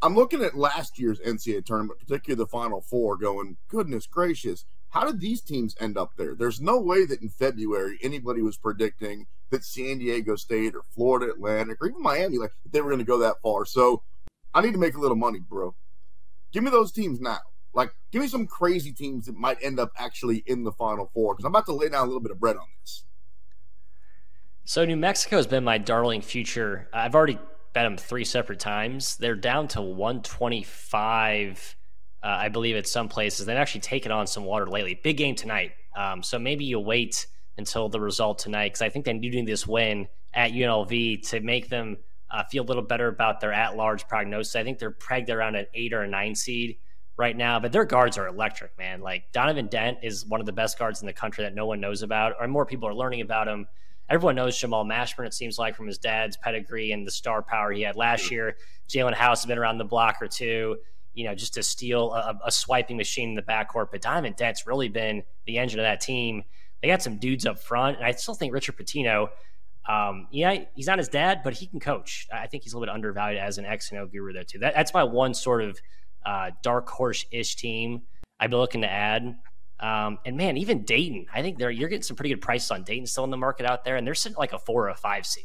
I'm 0.00 0.14
looking 0.14 0.42
at 0.42 0.56
last 0.56 0.98
year's 0.98 1.20
NCAA 1.20 1.64
tournament, 1.66 2.00
particularly 2.00 2.42
the 2.42 2.46
Final 2.46 2.80
Four, 2.80 3.18
going, 3.18 3.58
goodness 3.68 4.06
gracious, 4.06 4.64
how 4.90 5.04
did 5.04 5.20
these 5.20 5.40
teams 5.40 5.76
end 5.80 5.96
up 5.96 6.12
there? 6.16 6.34
There's 6.34 6.60
no 6.60 6.80
way 6.80 7.04
that 7.06 7.22
in 7.22 7.28
February 7.28 7.98
anybody 8.02 8.42
was 8.42 8.56
predicting 8.56 9.26
that 9.50 9.64
San 9.64 9.98
Diego 9.98 10.36
State 10.36 10.74
or 10.74 10.82
Florida 10.94 11.32
Atlantic 11.32 11.78
or 11.80 11.88
even 11.88 12.02
Miami, 12.02 12.38
like 12.38 12.52
they 12.70 12.80
were 12.80 12.90
going 12.90 12.98
to 12.98 13.04
go 13.04 13.18
that 13.18 13.36
far. 13.42 13.64
So 13.64 14.02
I 14.54 14.62
need 14.62 14.72
to 14.72 14.78
make 14.78 14.94
a 14.94 15.00
little 15.00 15.16
money, 15.16 15.38
bro. 15.38 15.74
Give 16.52 16.64
me 16.64 16.70
those 16.70 16.90
teams 16.90 17.20
now. 17.20 17.38
Like, 17.72 17.92
give 18.10 18.22
me 18.22 18.28
some 18.28 18.46
crazy 18.46 18.92
teams 18.92 19.26
that 19.26 19.36
might 19.36 19.58
end 19.62 19.78
up 19.78 19.92
actually 19.96 20.42
in 20.46 20.64
the 20.64 20.72
Final 20.72 21.10
Four 21.14 21.34
because 21.34 21.44
I'm 21.44 21.52
about 21.52 21.66
to 21.66 21.74
lay 21.74 21.88
down 21.88 22.02
a 22.02 22.06
little 22.06 22.20
bit 22.20 22.32
of 22.32 22.40
bread 22.40 22.56
on 22.56 22.66
this. 22.80 23.04
So, 24.64 24.84
New 24.84 24.96
Mexico 24.96 25.36
has 25.36 25.46
been 25.46 25.64
my 25.64 25.78
darling 25.78 26.22
future. 26.22 26.88
I've 26.92 27.14
already 27.14 27.38
bet 27.72 27.84
them 27.84 27.96
three 27.96 28.24
separate 28.24 28.58
times. 28.60 29.16
They're 29.16 29.36
down 29.36 29.68
to 29.68 29.80
125, 29.82 31.76
uh, 32.22 32.26
I 32.26 32.48
believe, 32.48 32.76
at 32.76 32.86
some 32.86 33.08
places. 33.08 33.46
They've 33.46 33.56
actually 33.56 33.82
taken 33.82 34.12
on 34.12 34.26
some 34.26 34.44
water 34.44 34.66
lately. 34.66 35.00
Big 35.02 35.16
game 35.16 35.34
tonight. 35.34 35.72
Um, 35.96 36.22
so, 36.22 36.38
maybe 36.38 36.64
you 36.64 36.78
wait 36.80 37.26
until 37.56 37.88
the 37.88 38.00
result 38.00 38.38
tonight 38.38 38.68
because 38.70 38.82
I 38.82 38.88
think 38.88 39.04
they 39.04 39.12
need 39.12 39.46
this 39.46 39.66
win 39.66 40.08
at 40.34 40.52
UNLV 40.52 41.28
to 41.30 41.40
make 41.40 41.68
them 41.68 41.98
uh, 42.30 42.44
feel 42.44 42.64
a 42.64 42.66
little 42.66 42.82
better 42.82 43.08
about 43.08 43.40
their 43.40 43.52
at 43.52 43.76
large 43.76 44.06
prognosis. 44.08 44.56
I 44.56 44.62
think 44.62 44.78
they're 44.78 44.90
pegged 44.90 45.30
around 45.30 45.56
an 45.56 45.66
eight 45.74 45.92
or 45.92 46.02
a 46.02 46.08
nine 46.08 46.34
seed 46.34 46.76
right 47.20 47.36
now, 47.36 47.60
but 47.60 47.70
their 47.70 47.84
guards 47.84 48.16
are 48.16 48.26
electric, 48.26 48.76
man. 48.78 49.02
Like 49.02 49.30
Donovan 49.30 49.66
Dent 49.66 49.98
is 50.02 50.24
one 50.24 50.40
of 50.40 50.46
the 50.46 50.52
best 50.52 50.78
guards 50.78 51.02
in 51.02 51.06
the 51.06 51.12
country 51.12 51.44
that 51.44 51.54
no 51.54 51.66
one 51.66 51.78
knows 51.78 52.02
about, 52.02 52.32
or 52.40 52.48
more 52.48 52.64
people 52.64 52.88
are 52.88 52.94
learning 52.94 53.20
about 53.20 53.46
him. 53.46 53.68
Everyone 54.08 54.34
knows 54.34 54.58
Jamal 54.58 54.86
Mashburn, 54.86 55.26
it 55.26 55.34
seems 55.34 55.58
like, 55.58 55.76
from 55.76 55.86
his 55.86 55.98
dad's 55.98 56.38
pedigree 56.38 56.92
and 56.92 57.06
the 57.06 57.10
star 57.10 57.42
power 57.42 57.70
he 57.70 57.82
had 57.82 57.94
last 57.94 58.30
year. 58.30 58.56
Jalen 58.88 59.12
House 59.12 59.42
has 59.42 59.46
been 59.46 59.58
around 59.58 59.78
the 59.78 59.84
block 59.84 60.16
or 60.20 60.28
two, 60.28 60.78
you 61.12 61.24
know, 61.24 61.34
just 61.34 61.54
to 61.54 61.62
steal 61.62 62.12
a, 62.14 62.40
a 62.46 62.50
swiping 62.50 62.96
machine 62.96 63.28
in 63.28 63.34
the 63.34 63.42
backcourt. 63.42 63.90
But 63.92 64.00
Donovan 64.00 64.34
Dent's 64.36 64.66
really 64.66 64.88
been 64.88 65.22
the 65.46 65.58
engine 65.58 65.78
of 65.78 65.84
that 65.84 66.00
team. 66.00 66.42
They 66.80 66.88
got 66.88 67.02
some 67.02 67.18
dudes 67.18 67.44
up 67.44 67.58
front, 67.58 67.98
and 67.98 68.06
I 68.06 68.12
still 68.12 68.34
think 68.34 68.54
Richard 68.54 68.78
Pitino, 68.78 69.28
um, 69.86 70.26
yeah, 70.30 70.64
he's 70.74 70.86
not 70.86 70.98
his 70.98 71.08
dad, 71.08 71.42
but 71.44 71.52
he 71.52 71.66
can 71.66 71.80
coach. 71.80 72.26
I 72.32 72.46
think 72.46 72.62
he's 72.62 72.72
a 72.72 72.78
little 72.78 72.90
bit 72.90 72.94
undervalued 72.94 73.40
as 73.40 73.58
an 73.58 73.66
X 73.66 73.90
and 73.90 74.00
O 74.00 74.06
guru 74.06 74.32
there 74.32 74.44
too. 74.44 74.60
That, 74.60 74.74
that's 74.74 74.94
my 74.94 75.04
one 75.04 75.34
sort 75.34 75.62
of– 75.62 75.78
uh, 76.24 76.50
dark 76.62 76.88
horse 76.88 77.24
ish 77.30 77.56
team 77.56 78.02
I'd 78.40 78.50
be 78.50 78.56
looking 78.56 78.80
to 78.80 78.90
add. 78.90 79.36
Um, 79.78 80.18
and 80.24 80.36
man, 80.36 80.56
even 80.56 80.82
Dayton, 80.82 81.26
I 81.32 81.42
think 81.42 81.58
they're 81.58 81.70
you're 81.70 81.88
getting 81.88 82.02
some 82.02 82.16
pretty 82.16 82.30
good 82.30 82.40
prices 82.40 82.70
on 82.70 82.82
Dayton 82.82 83.06
still 83.06 83.24
in 83.24 83.30
the 83.30 83.36
market 83.36 83.66
out 83.66 83.84
there, 83.84 83.96
and 83.96 84.06
they're 84.06 84.14
sitting 84.14 84.36
like 84.38 84.52
a 84.52 84.58
four 84.58 84.86
or 84.86 84.88
a 84.88 84.94
five 84.94 85.26
seed. 85.26 85.44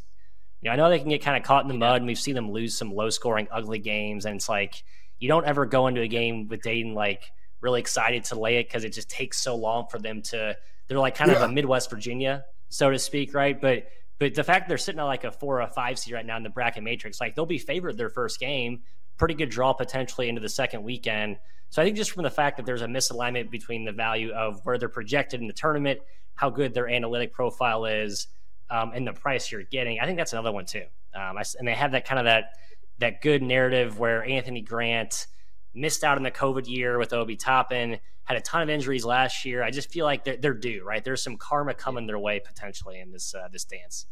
You 0.62 0.70
know, 0.70 0.74
I 0.74 0.75
know 0.77 0.89
they 0.89 1.00
can 1.00 1.10
get 1.10 1.22
kind 1.22 1.38
of 1.38 1.44
caught 1.44 1.63
in 1.63 1.67
the 1.67 1.77
mud, 1.77 1.98
and 1.98 2.08
we've 2.08 2.17
seen 2.17 2.36
them 2.36 2.51
lose 2.51 2.75
some 2.75 2.94
low 2.94 3.10
scoring, 3.10 3.48
ugly 3.51 3.79
games, 3.79 4.25
and 4.25 4.36
it's 4.36 4.50
like 4.50 4.84
you 5.20 5.27
don't 5.27 5.46
ever 5.46 5.65
go 5.65 5.88
into 5.88 6.01
a 6.01 6.08
game 6.08 6.48
with 6.48 6.62
Dayton 6.62 6.94
like 6.94 7.32
really 7.62 7.79
excited 7.79 8.24
to 8.25 8.39
lay 8.39 8.58
it 8.58 8.67
because 8.67 8.84
it 8.84 8.94
just 8.94 9.10
takes 9.10 9.41
so 9.41 9.55
long 9.55 9.88
for 9.89 10.00
them 10.00 10.22
to. 10.24 10.58
They're 10.88 11.00
like 11.00 11.15
kind 11.15 11.32
yeah. 11.32 11.38
of 11.38 11.50
a 11.50 11.53
Midwest 11.53 11.89
Virginia, 11.89 12.46
so 12.70 12.91
to 12.91 13.00
speak, 13.00 13.34
right? 13.34 13.60
But 13.60 13.88
but 14.20 14.36
the 14.36 14.44
fact 14.44 14.67
they're 14.70 14.77
sitting 14.77 15.00
at 15.00 15.05
like 15.05 15.24
a 15.24 15.32
four 15.32 15.58
or 15.58 15.62
a 15.62 15.67
five 15.67 15.98
seed 16.00 16.13
right 16.13 16.25
now 16.25 16.38
in 16.38 16.44
the 16.44 16.50
bracket 16.50 16.84
matrix, 16.84 17.20
like 17.22 17.36
they'll 17.36 17.46
be 17.46 17.58
favored 17.58 17.98
their 17.98 18.10
first 18.10 18.39
game, 18.39 18.82
pretty 19.17 19.34
good 19.34 19.50
draw 19.50 19.74
potentially 19.74 20.29
into 20.29 20.41
the 20.41 20.50
second 20.50 20.84
weekend. 20.84 21.38
So 21.69 21.81
I 21.81 21.86
think 21.86 21.98
just 21.98 22.12
from 22.12 22.24
the 22.24 22.29
fact 22.29 22.57
that 22.57 22.65
there's 22.65 22.81
a 22.81 22.88
misalignment 22.88 23.50
between 23.50 23.86
the 23.86 23.91
value 23.91 24.31
of 24.31 24.62
where 24.63 24.77
they're 24.77 24.89
projected 24.89 25.41
in 25.41 25.48
the 25.48 25.53
tournament, 25.53 26.00
how 26.36 26.50
good 26.50 26.74
their 26.74 26.88
analytic 26.88 27.34
profile 27.34 27.86
is, 27.86 28.27
um, 28.69 28.91
and 28.93 29.05
the 29.05 29.13
price 29.13 29.51
you're 29.51 29.63
getting, 29.63 30.00
I 30.00 30.05
think 30.05 30.17
that's 30.17 30.34
another 30.34 30.51
one 30.51 30.65
too. 30.65 30.86
Um, 31.13 31.38
I, 31.38 31.43
and 31.60 31.67
they 31.67 31.74
have 31.74 31.91
that 31.91 32.05
kind 32.05 32.19
of 32.19 32.25
that 32.25 32.53
that 33.00 33.22
good 33.22 33.41
narrative 33.41 34.00
where 34.00 34.24
Anthony 34.24 34.62
Grant 34.62 35.27
missed 35.74 36.03
out 36.03 36.17
in 36.17 36.24
the 36.24 36.31
COVID 36.31 36.67
year 36.67 36.98
with 36.98 37.12
Obi 37.12 37.36
Toppin, 37.36 38.00
had 38.24 38.38
a 38.38 38.41
ton 38.41 38.62
of 38.62 38.69
injuries 38.69 39.05
last 39.05 39.45
year. 39.45 39.62
I 39.62 39.69
just 39.69 39.91
feel 39.91 40.05
like 40.05 40.24
they're, 40.24 40.38
they're 40.38 40.53
due, 40.53 40.84
right? 40.84 41.03
There's 41.03 41.22
some 41.22 41.38
karma 41.38 41.74
coming 41.74 42.07
their 42.07 42.17
way 42.17 42.39
potentially 42.39 43.00
in 43.00 43.12
this 43.12 43.36
uh, 43.36 43.48
this 43.51 43.65
dance. 43.65 44.05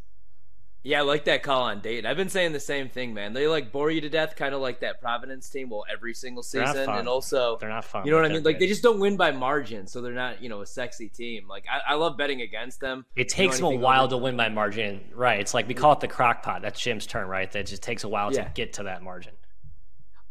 Yeah, 0.85 0.99
I 0.99 1.01
like 1.03 1.25
that 1.25 1.43
call 1.43 1.63
on 1.63 1.79
Dayton. 1.79 2.05
I've 2.05 2.17
been 2.17 2.27
saying 2.27 2.51
the 2.51 2.59
same 2.59 2.89
thing, 2.89 3.13
man. 3.13 3.31
They 3.31 3.47
like 3.47 3.71
bore 3.71 3.89
you 3.89 4.01
to 4.01 4.09
death, 4.09 4.35
kind 4.35 4.53
of 4.53 4.59
like 4.59 4.81
that 4.81 4.99
Providence 4.99 5.49
team. 5.49 5.69
Well, 5.69 5.85
every 5.89 6.13
single 6.13 6.43
season, 6.43 6.89
and 6.89 7.07
also 7.07 7.57
they're 7.57 7.69
not 7.69 7.85
fun. 7.85 8.05
You 8.05 8.11
know 8.11 8.17
what 8.17 8.29
I 8.29 8.33
mean? 8.33 8.43
Like 8.43 8.59
they 8.59 8.67
just 8.67 8.83
don't 8.83 8.99
win 8.99 9.15
by 9.15 9.31
margin, 9.31 9.87
so 9.87 10.01
they're 10.01 10.11
not, 10.11 10.43
you 10.43 10.49
know, 10.49 10.59
a 10.59 10.65
sexy 10.65 11.07
team. 11.07 11.47
Like 11.47 11.63
I, 11.71 11.93
I 11.93 11.95
love 11.95 12.17
betting 12.17 12.41
against 12.41 12.81
them. 12.81 13.05
It 13.15 13.29
takes 13.29 13.57
them 13.57 13.65
a 13.65 13.75
while 13.77 14.09
to 14.09 14.17
win 14.17 14.35
by 14.35 14.49
margin, 14.49 14.99
right? 15.15 15.39
It's 15.39 15.53
like 15.53 15.69
we 15.69 15.73
call 15.73 15.93
it 15.93 16.01
the 16.01 16.09
crock 16.09 16.43
pot. 16.43 16.61
That's 16.61 16.81
Jim's 16.81 17.07
term, 17.07 17.29
right? 17.29 17.49
That 17.53 17.65
just 17.65 17.81
takes 17.81 18.03
a 18.03 18.09
while 18.09 18.33
yeah. 18.33 18.43
to 18.43 18.51
get 18.53 18.73
to 18.73 18.83
that 18.83 19.03
margin. 19.03 19.33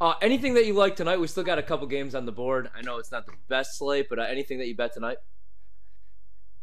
Uh, 0.02 0.14
anything 0.20 0.54
that 0.54 0.66
you 0.66 0.74
like 0.74 0.96
tonight? 0.96 1.18
We 1.18 1.28
still 1.28 1.44
got 1.44 1.58
a 1.58 1.62
couple 1.62 1.86
games 1.86 2.14
on 2.14 2.26
the 2.26 2.32
board. 2.32 2.68
I 2.76 2.82
know 2.82 2.98
it's 2.98 3.12
not 3.12 3.24
the 3.24 3.32
best 3.48 3.78
slate, 3.78 4.08
but 4.10 4.18
uh, 4.18 4.22
anything 4.22 4.58
that 4.58 4.66
you 4.66 4.76
bet 4.76 4.92
tonight? 4.92 5.16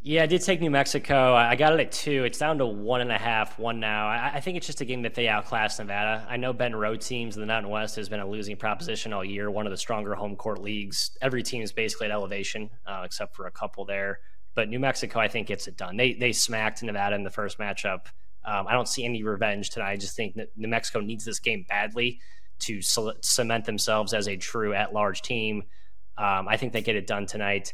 Yeah, 0.02 0.24
I 0.24 0.28
did 0.28 0.42
take 0.42 0.62
New 0.62 0.70
Mexico. 0.70 1.34
I 1.34 1.58
got 1.58 1.74
it 1.74 1.80
at 1.82 1.92
two. 1.92 2.24
It's 2.24 2.38
down 2.38 2.58
to 2.60 2.66
one 2.66 3.02
and 3.02 3.12
a 3.12 3.18
half, 3.18 3.60
one 3.60 3.82
now. 3.82 4.08
I, 4.08 4.32
I 4.36 4.40
think 4.40 4.56
it's 4.56 4.66
just 4.66 4.80
a 4.80 4.86
game 4.86 5.02
that 5.02 5.14
they 5.14 5.28
outclass 5.28 5.78
Nevada. 5.78 6.26
I 6.30 6.38
know 6.38 6.54
Ben 6.54 6.74
road 6.74 7.02
teams 7.02 7.36
in 7.36 7.42
the 7.42 7.48
Mountain 7.48 7.70
West 7.70 7.98
has 7.98 8.08
been 8.08 8.22
a 8.22 8.28
losing 8.28 8.56
proposition 8.56 9.12
all 9.12 9.26
year. 9.26 9.52
One 9.52 9.68
of 9.68 9.72
the 9.72 9.78
stronger 9.78 10.16
home 10.16 10.38
court 10.38 10.62
leagues. 10.62 11.12
Every 11.22 11.44
team 11.44 11.62
is 11.62 11.74
basically 11.74 12.06
at 12.06 12.12
elevation, 12.12 12.70
uh, 12.88 13.02
except 13.04 13.36
for 13.36 13.48
a 13.48 13.52
couple 13.52 13.84
there. 13.84 14.20
But 14.56 14.70
New 14.70 14.80
Mexico, 14.80 15.20
I 15.20 15.28
think, 15.28 15.48
gets 15.48 15.68
it 15.68 15.76
done. 15.76 15.98
They 15.98 16.14
they 16.14 16.32
smacked 16.32 16.82
Nevada 16.82 17.16
in 17.16 17.24
the 17.24 17.30
first 17.30 17.60
matchup. 17.60 18.06
Um, 18.46 18.68
I 18.68 18.72
don't 18.72 18.88
see 18.88 19.04
any 19.04 19.22
revenge 19.22 19.70
tonight. 19.70 19.92
I 19.92 19.98
just 19.98 20.16
think 20.16 20.36
that 20.36 20.48
New 20.56 20.70
Mexico 20.70 21.02
needs 21.02 21.26
this 21.26 21.40
game 21.40 21.66
badly 21.68 22.22
to 22.60 22.82
cement 22.82 23.66
themselves 23.66 24.14
as 24.14 24.30
a 24.30 24.38
true 24.38 24.74
at-large 24.74 25.22
team. 25.22 25.64
Um, 26.18 26.48
I 26.48 26.56
think 26.56 26.72
they 26.72 26.82
get 26.82 26.96
it 26.96 27.06
done 27.06 27.26
tonight. 27.26 27.74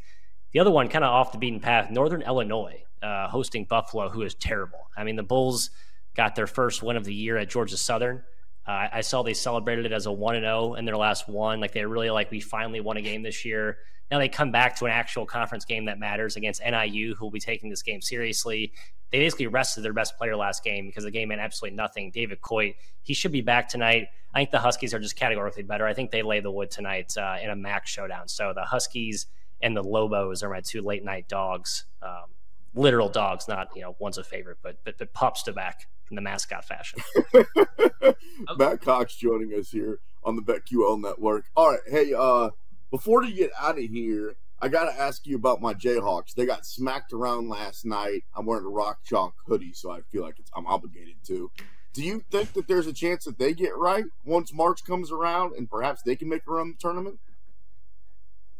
The 0.54 0.60
other 0.60 0.72
one, 0.72 0.88
kind 0.88 1.04
of 1.04 1.12
off 1.12 1.32
the 1.32 1.38
beaten 1.38 1.60
path, 1.60 1.92
Northern 1.92 2.22
Illinois 2.22 2.84
uh, 3.02 3.28
hosting 3.28 3.66
Buffalo, 3.66 4.10
who 4.10 4.22
is 4.24 4.34
terrible. 4.36 4.90
I 4.96 5.04
mean, 5.04 5.16
the 5.16 5.24
Bulls 5.24 5.70
got 6.16 6.36
their 6.36 6.48
first 6.48 6.82
win 6.82 6.98
of 6.98 7.04
the 7.04 7.14
year 7.14 7.38
at 7.38 7.50
Georgia 7.50 7.78
Southern. 7.78 8.24
Uh, 8.68 8.88
I 8.92 9.02
saw 9.02 9.22
they 9.22 9.36
celebrated 9.36 9.86
it 9.86 9.92
as 9.92 10.08
a 10.08 10.12
one 10.12 10.36
and 10.36 10.44
zero 10.44 10.72
oh 10.72 10.74
in 10.74 10.86
their 10.86 10.98
last 10.98 11.30
one. 11.30 11.60
Like 11.60 11.72
they 11.72 11.86
really 11.86 12.10
like 12.10 12.32
we 12.32 12.40
finally 12.40 12.80
won 12.80 12.98
a 12.98 13.02
game 13.02 13.22
this 13.22 13.46
year. 13.46 13.78
Now 14.10 14.18
they 14.18 14.28
come 14.28 14.52
back 14.52 14.76
to 14.78 14.86
an 14.86 14.92
actual 14.92 15.26
conference 15.26 15.66
game 15.66 15.86
that 15.86 16.00
matters 16.00 16.36
against 16.36 16.62
NIU, 16.64 17.16
who 17.16 17.26
will 17.26 17.32
be 17.32 17.40
taking 17.40 17.70
this 17.70 17.84
game 17.84 18.02
seriously. 18.02 18.72
They 19.12 19.20
basically 19.20 19.48
rested 19.48 19.82
their 19.84 19.94
best 19.94 20.18
player 20.18 20.36
last 20.36 20.64
game 20.64 20.88
because 20.88 21.04
the 21.04 21.12
game 21.12 21.30
meant 21.30 21.42
absolutely 21.42 21.76
nothing. 21.76 22.12
David 22.12 22.42
Coit, 22.42 22.74
he 23.04 23.14
should 23.14 23.32
be 23.32 23.42
back 23.42 23.70
tonight. 23.70 24.08
I 24.34 24.40
think 24.40 24.52
the 24.52 24.60
Huskies 24.60 24.94
are 24.94 25.00
just 25.00 25.16
categorically 25.16 25.64
better. 25.64 25.86
I 25.86 25.94
think 25.94 26.10
they 26.10 26.24
lay 26.24 26.40
the 26.40 26.52
wood 26.52 26.72
tonight 26.72 27.16
uh, 27.18 27.38
in 27.42 27.52
a 27.52 27.56
MAC 27.56 27.86
showdown. 27.86 28.28
So 28.28 28.52
the 28.54 28.64
Huskies 28.64 29.28
and 29.62 29.76
the 29.76 29.84
Lobos 29.84 30.44
are 30.44 30.50
my 30.50 30.62
two 30.62 30.82
late 30.82 31.04
night 31.04 31.28
dogs. 31.28 31.86
Um, 32.02 32.26
literal 32.74 33.10
dogs, 33.10 33.48
not 33.48 33.70
you 33.76 33.82
know 33.82 33.96
one's 34.00 34.18
a 34.18 34.24
favorite, 34.24 34.58
but 34.62 34.78
but, 34.84 34.98
but 34.98 35.14
pups 35.14 35.44
to 35.44 35.54
back 35.54 35.88
in 36.10 36.16
the 36.16 36.22
mascot 36.22 36.66
fashion. 36.66 37.00
Matt 38.58 38.82
Cox 38.82 39.16
joining 39.16 39.52
us 39.58 39.72
here 39.72 40.00
on 40.24 40.36
the 40.36 40.42
BetQL 40.42 41.02
network. 41.02 41.46
All 41.56 41.72
right, 41.72 41.80
hey, 41.88 42.14
uh, 42.14 42.52
before 42.92 43.24
you 43.24 43.36
get 43.36 43.52
out 43.60 43.78
of 43.78 43.84
here, 43.84 44.36
I 44.62 44.68
got 44.68 44.86
to 44.86 45.00
ask 45.00 45.26
you 45.28 45.36
about 45.36 45.62
my 45.62 45.74
Jayhawks. 45.74 46.34
They 46.34 46.46
got 46.46 46.66
smacked 46.66 47.14
around 47.14 47.50
last 47.50 47.86
night. 47.86 48.24
I'm 48.36 48.46
wearing 48.46 48.66
a 48.66 48.70
Rock 48.70 49.00
Chalk 49.04 49.34
hoodie, 49.48 49.74
so 49.74 49.92
I 49.92 50.02
feel 50.12 50.24
like 50.24 50.36
I'm 50.56 50.68
obligated 50.68 51.16
to. 51.28 51.52
Do 51.94 52.04
you 52.04 52.24
think 52.30 52.54
that 52.54 52.68
there's 52.68 52.88
a 52.88 52.94
chance 52.94 53.26
that 53.26 53.38
they 53.38 53.54
get 53.54 53.78
right 53.78 54.06
once 54.26 54.54
March 54.54 54.84
comes 54.84 55.12
around 55.12 55.56
and 55.56 55.70
perhaps 55.70 56.02
they 56.02 56.16
can 56.16 56.28
make 56.28 56.42
a 56.48 56.52
run 56.52 56.70
the 56.70 56.78
tournament? 56.78 57.20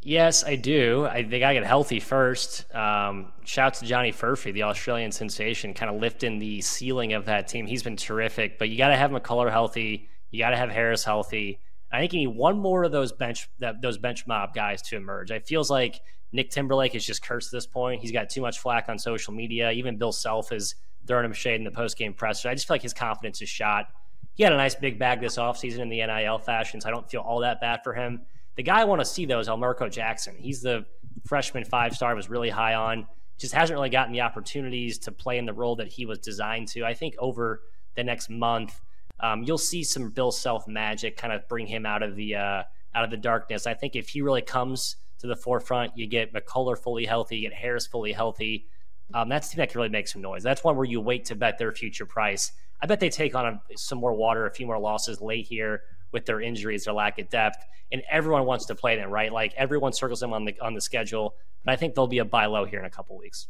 Yes, 0.08 0.44
I 0.44 0.56
do. 0.56 1.08
I, 1.08 1.24
they 1.24 1.40
got 1.40 1.48
to 1.48 1.54
get 1.56 1.66
healthy 1.66 2.00
first. 2.00 2.72
Um, 2.76 3.34
shouts 3.44 3.80
to 3.80 3.88
Johnny 3.88 4.12
Furphy, 4.12 4.54
the 4.54 4.62
Australian 4.62 5.12
sensation, 5.12 5.74
kind 5.74 5.92
of 5.92 6.00
lifting 6.00 6.38
the 6.38 6.62
ceiling 6.62 7.14
of 7.14 7.26
that 7.26 7.48
team. 7.48 7.66
He's 7.66 7.82
been 7.82 7.98
terrific, 7.98 8.60
but 8.60 8.70
you 8.70 8.78
got 8.78 8.90
to 8.90 8.96
have 8.96 9.10
McCullar 9.10 9.50
healthy. 9.50 10.08
You 10.30 10.38
got 10.38 10.52
to 10.52 10.58
have 10.58 10.70
Harris 10.70 11.04
healthy. 11.04 11.60
I 11.92 12.00
think 12.00 12.14
you 12.14 12.20
need 12.20 12.38
one 12.38 12.60
more 12.60 12.84
of 12.84 12.92
those 12.92 13.14
bench 13.14 13.50
that, 13.58 13.82
those 13.82 13.98
bench 13.98 14.28
mob 14.28 14.54
guys 14.54 14.84
to 14.84 14.96
emerge. 14.96 15.32
It 15.32 15.48
feels 15.48 15.72
like 15.72 16.02
Nick 16.32 16.52
Timberlake 16.52 16.94
is 16.94 17.04
just 17.04 17.24
cursed 17.24 17.52
at 17.52 17.58
this 17.58 17.66
point. 17.66 18.00
He's 18.00 18.12
got 18.12 18.30
too 18.30 18.42
much 18.42 18.60
flack 18.60 18.90
on 18.90 19.00
social 19.00 19.34
media. 19.34 19.72
Even 19.72 19.98
Bill 19.98 20.12
Self 20.12 20.52
is 20.52 20.76
throwing 21.08 21.26
him 21.26 21.34
shade 21.34 21.56
in 21.56 21.64
the 21.64 21.72
post 21.72 21.98
game 21.98 22.14
presser. 22.14 22.48
I 22.48 22.54
just 22.54 22.68
feel 22.68 22.76
like 22.76 22.84
his 22.84 22.94
confidence 22.94 23.42
is 23.42 23.50
shot. 23.50 23.88
He 24.36 24.44
had 24.44 24.54
a 24.54 24.58
nice 24.58 24.76
big 24.76 25.00
bag 25.00 25.20
this 25.20 25.38
offseason 25.38 25.80
in 25.80 25.90
the 25.90 26.06
NIL 26.06 26.38
fashion, 26.38 26.80
so 26.80 26.90
I 26.90 26.92
don't 26.92 27.10
feel 27.10 27.22
all 27.22 27.40
that 27.40 27.60
bad 27.60 27.80
for 27.84 27.94
him. 27.94 28.22
The 28.56 28.64
guy 28.64 28.82
I 28.82 28.86
want 28.86 29.02
to 29.02 29.06
see 29.06 29.26
though 29.26 29.40
is 29.40 29.48
Elmarko 29.48 29.92
Jackson. 29.92 30.36
He's 30.38 30.62
the 30.62 30.86
freshman 31.26 31.66
five 31.66 31.96
star, 31.96 32.16
was 32.16 32.30
really 32.30 32.50
high 32.50 32.76
on. 32.76 33.08
Just 33.38 33.54
hasn't 33.54 33.76
really 33.76 33.90
gotten 33.90 34.14
the 34.14 34.22
opportunities 34.22 34.98
to 35.00 35.12
play 35.12 35.38
in 35.38 35.46
the 35.46 35.54
role 35.54 35.76
that 35.76 35.88
he 35.88 36.06
was 36.06 36.20
designed 36.20 36.70
to. 36.70 36.86
I 36.86 36.94
think 36.94 37.16
over 37.20 37.62
the 37.96 38.04
next 38.04 38.30
month, 38.30 38.80
um, 39.20 39.44
you'll 39.44 39.58
see 39.58 39.84
some 39.84 40.10
Bill 40.10 40.32
Self 40.32 40.68
magic 40.68 41.18
kind 41.18 41.34
of 41.34 41.48
bring 41.50 41.68
him 41.68 41.86
out 41.86 42.02
of 42.02 42.16
the 42.16 42.36
uh, 42.36 42.64
out 42.94 43.04
of 43.04 43.10
the 43.10 43.18
darkness. 43.18 43.68
I 43.68 43.74
think 43.74 43.96
if 43.96 44.10
he 44.10 44.22
really 44.22 44.42
comes 44.42 44.96
to 45.20 45.28
the 45.28 45.36
forefront, 45.36 45.98
you 45.98 46.08
get 46.08 46.34
McCullar 46.34 46.78
fully 46.78 47.06
healthy, 47.06 47.38
you 47.38 47.50
get 47.50 47.58
Harris 47.58 47.88
fully 47.88 48.14
healthy. 48.14 48.68
Um, 49.14 49.30
that's 49.30 49.50
the 49.50 49.56
team 49.56 49.58
that 49.60 49.70
can 49.70 49.80
really 49.80 49.90
make 49.90 50.08
some 50.08 50.22
noise. 50.22 50.44
That's 50.44 50.64
one 50.64 50.76
where 50.76 50.86
you 50.86 51.00
wait 51.00 51.26
to 51.26 51.36
bet 51.36 51.58
their 51.58 51.72
future 51.72 52.06
price. 52.06 52.52
I 52.82 52.88
bet 52.88 53.00
they 53.00 53.10
take 53.10 53.36
on 53.36 53.46
a, 53.46 53.62
some 53.78 54.00
more 54.00 54.14
water, 54.14 54.46
a 54.46 54.52
few 54.52 54.66
more 54.66 54.80
losses 54.80 55.22
late 55.22 55.46
here 55.46 55.82
with 56.16 56.26
their 56.26 56.40
injuries, 56.40 56.86
their 56.86 56.94
lack 56.94 57.20
of 57.20 57.30
depth, 57.30 57.62
and 57.92 58.02
everyone 58.10 58.46
wants 58.46 58.66
to 58.68 58.74
play 58.74 58.96
them, 58.96 59.10
right? 59.10 59.34
Like 59.34 59.54
everyone 59.58 59.92
circles 59.92 60.22
them 60.22 60.32
on 60.32 60.46
the 60.46 60.58
on 60.62 60.74
the 60.74 60.80
schedule, 60.80 61.36
but 61.66 61.74
I 61.74 61.76
think 61.76 61.94
there'll 61.94 62.08
be 62.08 62.20
a 62.20 62.26
buy 62.26 62.46
low 62.46 62.64
here 62.64 62.80
in 62.80 62.86
a 62.86 62.90
couple 62.90 63.18
weeks. 63.18 63.48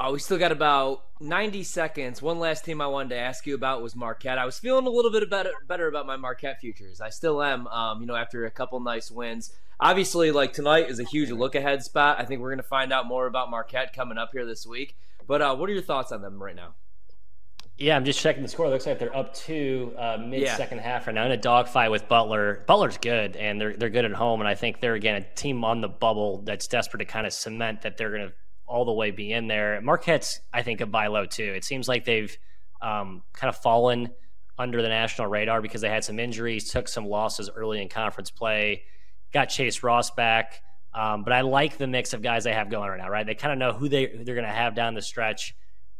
Oh, 0.00 0.12
we 0.12 0.18
still 0.18 0.38
got 0.38 0.50
about 0.50 1.02
90 1.20 1.62
seconds. 1.64 2.22
One 2.22 2.38
last 2.38 2.64
team 2.64 2.80
I 2.80 2.86
wanted 2.86 3.10
to 3.10 3.18
ask 3.18 3.46
you 3.46 3.54
about 3.54 3.82
was 3.82 3.94
Marquette. 3.94 4.38
I 4.38 4.46
was 4.46 4.58
feeling 4.58 4.86
a 4.86 4.90
little 4.90 5.10
bit 5.10 5.28
better, 5.28 5.50
better 5.66 5.88
about 5.88 6.06
my 6.06 6.16
Marquette 6.16 6.60
futures. 6.60 7.00
I 7.02 7.10
still 7.10 7.42
am, 7.42 7.66
um, 7.66 8.00
you 8.00 8.06
know, 8.06 8.14
after 8.14 8.46
a 8.46 8.50
couple 8.50 8.80
nice 8.80 9.10
wins. 9.10 9.52
Obviously, 9.78 10.30
like 10.30 10.54
tonight 10.54 10.88
is 10.88 11.00
a 11.00 11.04
huge 11.04 11.30
look 11.30 11.54
ahead 11.54 11.82
spot. 11.82 12.18
I 12.18 12.24
think 12.24 12.40
we're 12.40 12.50
going 12.50 12.62
to 12.62 12.62
find 12.62 12.92
out 12.92 13.06
more 13.06 13.26
about 13.26 13.50
Marquette 13.50 13.92
coming 13.92 14.16
up 14.16 14.30
here 14.32 14.46
this 14.46 14.66
week. 14.66 14.96
But 15.26 15.42
uh, 15.42 15.54
what 15.56 15.68
are 15.68 15.74
your 15.74 15.82
thoughts 15.82 16.12
on 16.12 16.22
them 16.22 16.42
right 16.42 16.56
now? 16.56 16.74
Yeah, 17.78 17.94
I'm 17.94 18.04
just 18.04 18.18
checking 18.18 18.42
the 18.42 18.48
score. 18.48 18.66
It 18.66 18.70
looks 18.70 18.86
like 18.86 18.98
they're 18.98 19.16
up 19.16 19.32
two 19.34 19.94
uh, 19.96 20.18
mid 20.20 20.48
second 20.48 20.78
half 20.78 21.06
right 21.06 21.14
now 21.14 21.24
in 21.24 21.30
a 21.30 21.36
dogfight 21.36 21.92
with 21.92 22.08
Butler. 22.08 22.64
Butler's 22.66 22.98
good, 22.98 23.36
and 23.36 23.60
they're 23.60 23.76
they're 23.76 23.88
good 23.88 24.04
at 24.04 24.12
home. 24.12 24.40
And 24.40 24.48
I 24.48 24.56
think 24.56 24.80
they're 24.80 24.94
again 24.94 25.14
a 25.22 25.34
team 25.34 25.64
on 25.64 25.80
the 25.80 25.88
bubble 25.88 26.42
that's 26.42 26.66
desperate 26.66 26.98
to 26.98 27.04
kind 27.04 27.24
of 27.24 27.32
cement 27.32 27.82
that 27.82 27.96
they're 27.96 28.10
going 28.10 28.28
to 28.28 28.34
all 28.66 28.84
the 28.84 28.92
way 28.92 29.12
be 29.12 29.32
in 29.32 29.46
there. 29.46 29.80
Marquette's 29.80 30.40
I 30.52 30.62
think 30.62 30.80
a 30.80 30.86
buy 30.86 31.06
low 31.06 31.24
too. 31.24 31.52
It 31.56 31.64
seems 31.64 31.86
like 31.86 32.04
they've 32.04 32.36
um, 32.82 33.22
kind 33.32 33.48
of 33.48 33.56
fallen 33.56 34.10
under 34.58 34.82
the 34.82 34.88
national 34.88 35.28
radar 35.28 35.62
because 35.62 35.80
they 35.80 35.88
had 35.88 36.02
some 36.02 36.18
injuries, 36.18 36.70
took 36.70 36.88
some 36.88 37.06
losses 37.06 37.48
early 37.54 37.80
in 37.80 37.88
conference 37.88 38.32
play, 38.32 38.82
got 39.32 39.46
Chase 39.46 39.84
Ross 39.84 40.10
back. 40.10 40.62
Um, 40.92 41.22
but 41.22 41.32
I 41.32 41.42
like 41.42 41.76
the 41.76 41.86
mix 41.86 42.12
of 42.12 42.22
guys 42.22 42.42
they 42.42 42.52
have 42.52 42.70
going 42.70 42.90
right 42.90 42.98
now. 42.98 43.08
Right, 43.08 43.24
they 43.24 43.36
kind 43.36 43.52
of 43.52 43.58
know 43.58 43.72
who 43.72 43.88
they 43.88 44.06
who 44.06 44.24
they're 44.24 44.34
going 44.34 44.48
to 44.48 44.52
have 44.52 44.74
down 44.74 44.94
the 44.94 45.02
stretch 45.02 45.54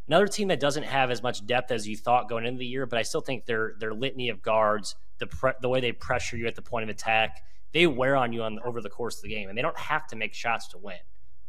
Another 0.09 0.27
team 0.27 0.47
that 0.47 0.59
doesn't 0.59 0.83
have 0.83 1.11
as 1.11 1.21
much 1.21 1.45
depth 1.45 1.69
as 1.69 1.87
you 1.87 1.95
thought 1.95 2.27
going 2.27 2.43
into 2.43 2.57
the 2.57 2.65
year, 2.65 2.87
but 2.87 2.97
I 2.97 3.03
still 3.03 3.21
think 3.21 3.45
their 3.45 3.75
their 3.77 3.93
litany 3.93 4.29
of 4.29 4.41
guards, 4.41 4.95
the 5.19 5.27
pre- 5.27 5.53
the 5.61 5.69
way 5.69 5.81
they 5.81 5.91
pressure 5.91 6.35
you 6.35 6.47
at 6.47 6.55
the 6.55 6.63
point 6.63 6.81
of 6.81 6.89
attack, 6.89 7.43
they 7.73 7.85
wear 7.85 8.15
on 8.15 8.33
you 8.33 8.41
on 8.41 8.57
over 8.65 8.81
the 8.81 8.89
course 8.89 9.17
of 9.17 9.21
the 9.21 9.29
game, 9.29 9.49
and 9.49 9.57
they 9.57 9.61
don't 9.61 9.77
have 9.77 10.07
to 10.07 10.15
make 10.15 10.33
shots 10.33 10.67
to 10.69 10.79
win. 10.79 10.97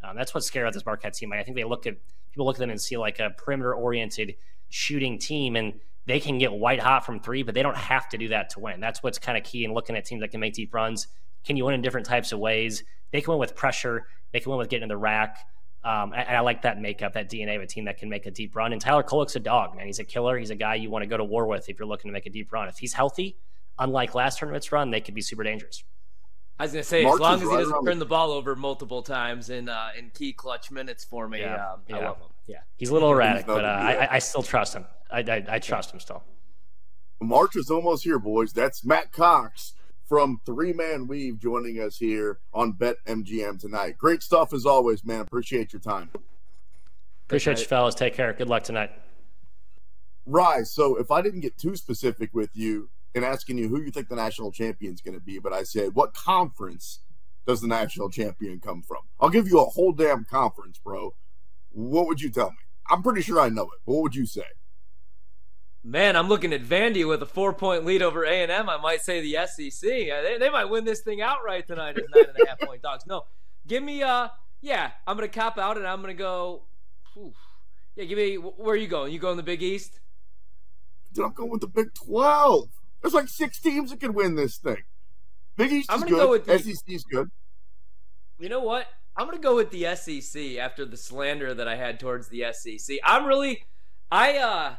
Um, 0.02 0.14
that's 0.14 0.34
what's 0.34 0.46
scary 0.46 0.66
about 0.66 0.74
this 0.74 0.84
Marquette 0.84 1.14
team. 1.14 1.30
Like, 1.30 1.40
I 1.40 1.42
think 1.42 1.56
they 1.56 1.64
look 1.64 1.86
at 1.86 1.96
people 2.32 2.44
look 2.44 2.56
at 2.56 2.60
them 2.60 2.68
and 2.68 2.78
see 2.78 2.98
like 2.98 3.18
a 3.18 3.30
perimeter 3.30 3.74
oriented 3.74 4.34
shooting 4.68 5.18
team, 5.18 5.56
and 5.56 5.80
they 6.04 6.20
can 6.20 6.36
get 6.36 6.52
white 6.52 6.80
hot 6.80 7.06
from 7.06 7.18
three, 7.18 7.42
but 7.42 7.54
they 7.54 7.62
don't 7.62 7.78
have 7.78 8.10
to 8.10 8.18
do 8.18 8.28
that 8.28 8.50
to 8.50 8.60
win. 8.60 8.78
That's 8.78 9.02
what's 9.02 9.18
kind 9.18 9.38
of 9.38 9.44
key 9.44 9.64
in 9.64 9.72
looking 9.72 9.96
at 9.96 10.04
teams 10.04 10.20
that 10.20 10.32
can 10.32 10.40
make 10.40 10.52
deep 10.52 10.74
runs. 10.74 11.08
Can 11.46 11.56
you 11.56 11.64
win 11.64 11.74
in 11.74 11.80
different 11.80 12.06
types 12.06 12.30
of 12.32 12.38
ways? 12.38 12.84
They 13.10 13.22
can 13.22 13.32
win 13.32 13.40
with 13.40 13.56
pressure. 13.56 14.06
They 14.32 14.40
can 14.40 14.50
win 14.50 14.58
with 14.58 14.68
getting 14.68 14.82
in 14.82 14.88
the 14.90 14.98
rack. 14.98 15.38
Um, 15.82 16.12
and 16.12 16.37
I 16.37 16.40
like 16.40 16.62
that 16.62 16.80
makeup, 16.80 17.14
that 17.14 17.30
DNA 17.30 17.56
of 17.56 17.62
a 17.62 17.66
team 17.66 17.87
that 17.87 17.96
can 17.96 18.10
make 18.10 18.26
a 18.26 18.30
deep 18.30 18.54
run. 18.54 18.72
And 18.72 18.80
Tyler 18.80 19.02
Kolek's 19.02 19.37
a 19.37 19.40
dog, 19.40 19.76
man. 19.76 19.87
He's 19.87 19.99
a 19.99 20.04
killer. 20.04 20.37
He's 20.37 20.50
a 20.50 20.54
guy 20.54 20.75
you 20.75 20.90
want 20.90 21.02
to 21.02 21.06
go 21.06 21.16
to 21.16 21.25
war 21.25 21.46
with 21.46 21.68
if 21.70 21.78
you're 21.78 21.88
looking 21.88 22.10
to 22.10 22.12
make 22.12 22.26
a 22.26 22.30
deep 22.30 22.52
run. 22.52 22.68
If 22.68 22.78
he's 22.78 22.92
healthy, 22.92 23.37
unlike 23.78 24.14
last 24.14 24.38
tournament's 24.38 24.72
run, 24.72 24.90
they 24.90 25.00
could 25.00 25.14
be 25.14 25.22
super 25.22 25.42
dangerous. 25.42 25.82
I 26.58 26.64
was 26.64 26.72
gonna 26.72 26.82
say, 26.82 27.04
March 27.04 27.14
as 27.14 27.20
long 27.20 27.34
as 27.37 27.40
he 27.40 27.56
doesn't 27.56 27.87
turn 27.87 27.99
the 27.99 28.04
ball 28.04 28.32
over 28.32 28.54
multiple 28.54 29.02
times 29.02 29.49
in 29.49 29.70
uh, 29.70 29.88
in 29.96 30.10
key 30.10 30.34
clutch 30.34 30.70
minutes 30.70 31.02
for 31.02 31.26
me, 31.26 31.40
yeah, 31.40 31.72
um, 31.72 31.80
yeah. 31.88 31.96
I 31.96 32.04
love 32.04 32.18
him. 32.18 32.26
Yeah, 32.46 32.58
he's 32.76 32.90
a 32.90 32.92
little 32.92 33.10
erratic, 33.10 33.46
but 33.46 33.64
uh, 33.64 33.68
I, 33.68 34.16
I, 34.16 34.18
still 34.18 34.42
trust 34.42 34.75
him. 34.75 34.84
I, 35.10 35.20
I, 35.20 35.44
I 35.49 35.58
trust 35.58 35.94
him 35.94 36.00
still. 36.00 36.22
March 37.18 37.56
is 37.56 37.70
almost 37.70 38.04
here, 38.04 38.18
boys. 38.18 38.52
That's 38.52 38.84
Matt 38.84 39.10
Cox 39.10 39.72
from 40.10 40.40
Three 40.44 40.72
Man 40.72 41.06
Weave 41.06 41.38
joining 41.38 41.80
us 41.80 41.96
here 41.96 42.40
on 42.52 42.72
Bet 42.72 42.96
MGM 43.06 43.60
tonight. 43.60 43.96
Great 43.96 44.24
stuff 44.24 44.52
as 44.52 44.66
always, 44.66 45.04
man. 45.04 45.20
Appreciate 45.20 45.72
your 45.72 45.78
time. 45.78 46.10
Appreciate 47.26 47.60
you, 47.60 47.64
fellas. 47.66 47.94
Take 47.94 48.14
care. 48.14 48.32
Good 48.32 48.48
luck 48.48 48.64
tonight. 48.64 48.90
Rise. 50.26 50.72
So, 50.72 50.96
if 50.96 51.12
I 51.12 51.22
didn't 51.22 51.42
get 51.42 51.56
too 51.56 51.76
specific 51.76 52.30
with 52.34 52.50
you 52.54 52.90
in 53.14 53.22
asking 53.22 53.58
you 53.58 53.68
who 53.68 53.80
you 53.80 53.92
think 53.92 54.08
the 54.08 54.16
national 54.16 54.50
champion 54.50 54.92
is 54.92 55.00
going 55.00 55.14
to 55.14 55.24
be, 55.24 55.38
but 55.38 55.52
I 55.52 55.62
said, 55.62 55.94
what 55.94 56.12
conference 56.12 56.98
does 57.46 57.60
the 57.60 57.68
national 57.68 58.10
champion 58.10 58.58
come 58.58 58.82
from? 58.82 59.02
I'll 59.20 59.30
give 59.30 59.46
you 59.46 59.60
a 59.60 59.64
whole 59.64 59.92
damn 59.92 60.24
conference, 60.24 60.80
bro. 60.82 61.14
What 61.70 62.08
would 62.08 62.20
you 62.20 62.30
tell 62.30 62.50
me? 62.50 62.56
I'm 62.88 63.04
pretty 63.04 63.22
sure 63.22 63.38
I 63.38 63.48
know 63.48 63.62
it. 63.62 63.80
What 63.84 64.02
would 64.02 64.16
you 64.16 64.26
say? 64.26 64.42
Man, 65.82 66.14
I'm 66.14 66.28
looking 66.28 66.52
at 66.52 66.62
Vandy 66.62 67.08
with 67.08 67.22
a 67.22 67.26
four-point 67.26 67.87
lead 67.87 68.02
over 68.02 68.25
A 68.25 68.42
and 68.42 68.52
M. 68.52 68.68
I 68.68 68.76
might 68.76 69.00
say 69.00 69.20
the 69.20 69.46
SEC. 69.46 69.80
They, 69.80 70.37
they 70.38 70.50
might 70.50 70.66
win 70.66 70.84
this 70.84 71.00
thing 71.00 71.22
outright 71.22 71.66
tonight 71.66 71.96
as 71.96 72.04
nine 72.14 72.26
and 72.28 72.46
a 72.46 72.49
half 72.49 72.60
point 72.66 72.82
dogs. 72.82 73.06
No, 73.06 73.25
give 73.66 73.82
me 73.82 74.02
uh, 74.02 74.28
yeah, 74.60 74.90
I'm 75.06 75.16
gonna 75.16 75.28
cop 75.28 75.58
out 75.58 75.78
and 75.78 75.87
I'm 75.87 76.00
gonna 76.02 76.14
go. 76.14 76.64
Oof. 77.16 77.34
Yeah, 77.96 78.04
give 78.04 78.18
me. 78.18 78.34
Where 78.34 78.75
are 78.75 78.78
you 78.78 78.88
going? 78.88 79.12
You 79.12 79.18
going 79.18 79.38
the 79.38 79.42
Big 79.42 79.62
East? 79.62 80.00
Dude, 81.12 81.25
I'm 81.25 81.32
going 81.32 81.50
with 81.50 81.62
the 81.62 81.66
Big 81.66 81.94
Twelve. 81.94 82.68
There's 83.00 83.14
like 83.14 83.28
six 83.28 83.58
teams 83.58 83.90
that 83.90 84.00
can 84.00 84.12
win 84.12 84.37
this 84.37 84.58
thing. 84.58 84.82
Big 85.56 85.72
East 85.72 85.90
I'm 85.90 86.02
is 86.02 86.04
good. 86.04 86.16
Go 86.16 86.30
with 86.30 86.44
the, 86.44 86.58
SEC 86.58 86.84
is 86.88 87.04
good. 87.04 87.30
You 88.38 88.50
know 88.50 88.60
what? 88.60 88.87
I'm 89.16 89.26
gonna 89.26 89.38
go 89.38 89.56
with 89.56 89.70
the 89.70 89.94
SEC 89.96 90.58
after 90.58 90.84
the 90.84 90.96
slander 90.96 91.54
that 91.54 91.66
I 91.66 91.76
had 91.76 91.99
towards 91.99 92.28
the 92.28 92.44
SEC. 92.52 92.99
I'm 93.02 93.25
really, 93.25 93.64
I 94.12 94.37
uh, 94.38 94.75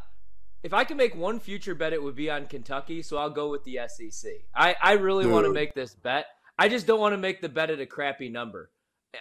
if 0.63 0.73
I 0.73 0.83
can 0.83 0.97
make 0.97 1.15
one 1.15 1.39
future 1.39 1.75
bet, 1.75 1.93
it 1.93 2.01
would 2.01 2.15
be 2.15 2.29
on 2.29 2.45
Kentucky. 2.45 3.01
So 3.01 3.17
I'll 3.17 3.29
go 3.29 3.49
with 3.49 3.63
the 3.63 3.79
SEC. 3.87 4.31
I 4.55 4.75
I 4.81 4.93
really 4.93 5.25
want 5.25 5.45
to 5.45 5.53
make 5.53 5.73
this 5.73 5.95
bet. 5.95 6.25
I 6.57 6.69
just 6.69 6.85
don't 6.85 6.99
want 6.99 7.13
to 7.13 7.17
make 7.17 7.41
the 7.41 7.49
bet 7.49 7.69
at 7.69 7.79
a 7.79 7.85
crappy 7.85 8.29
number. 8.29 8.69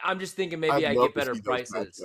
I'm 0.04 0.20
just 0.20 0.36
thinking 0.36 0.60
maybe 0.60 0.86
I'd 0.86 0.96
i 0.96 1.02
get 1.02 1.14
better 1.14 1.34
prices. 1.34 2.02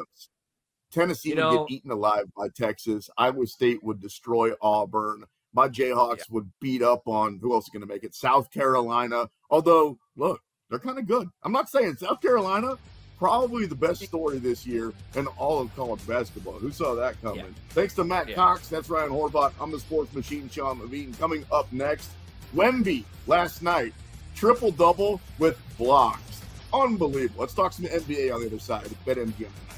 Tennessee 0.92 1.30
you 1.30 1.36
know, 1.36 1.50
would 1.50 1.68
get 1.68 1.76
eaten 1.76 1.92
alive 1.92 2.26
by 2.38 2.48
Texas. 2.50 3.10
Iowa 3.18 3.46
State 3.48 3.84
would 3.84 4.00
destroy 4.00 4.52
Auburn. 4.62 5.26
My 5.54 5.68
Jayhawks 5.68 6.20
yeah. 6.20 6.24
would 6.32 6.52
beat 6.62 6.82
up 6.82 7.08
on 7.08 7.40
who 7.42 7.54
else 7.54 7.66
is 7.66 7.70
going 7.70 7.82
to 7.82 7.88
make 7.88 8.04
it? 8.04 8.16
South 8.16 8.52
Carolina. 8.52 9.30
Although, 9.50 9.98
look, 10.16 10.42
they're 10.70 10.80
kind 10.80 10.98
of 10.98 11.08
good. 11.08 11.28
I'm 11.44 11.52
not 11.52 11.70
saying 11.70 11.96
South 11.96 12.22
Carolina 12.22 12.78
probably 13.18 13.66
the 13.66 13.76
best 13.76 14.04
story 14.04 14.38
this 14.40 14.66
year 14.66 14.94
in 15.16 15.28
all 15.28 15.60
of 15.60 15.76
college 15.76 16.06
basketball. 16.08 16.54
Who 16.54 16.72
saw 16.72 16.96
that 16.96 17.22
coming? 17.22 17.46
Yeah. 17.46 17.52
Thanks 17.70 17.94
to 17.96 18.04
Matt 18.04 18.30
yeah. 18.30 18.36
Cox. 18.36 18.68
That's 18.68 18.90
Ryan 18.90 19.12
Horvath. 19.12 19.54
I'm 19.60 19.72
the 19.72 19.80
sports 19.80 20.14
machine, 20.14 20.50
Sean 20.50 20.80
Levine. 20.80 21.14
Coming 21.16 21.46
up 21.52 21.72
next, 21.72 22.12
Wemby 22.56 23.04
last 23.28 23.62
night, 23.62 23.94
triple 24.36 24.72
double 24.72 25.22
with 25.40 25.58
blocks. 25.78 26.42
Unbelievable. 26.74 27.42
Let's 27.42 27.54
talk 27.54 27.74
some 27.74 27.86
NBA 27.86 28.34
on 28.34 28.42
the 28.42 28.48
other 28.48 28.60
side. 28.60 28.88
Bet 29.06 29.18
MGM 29.18 29.36
tonight. 29.36 29.75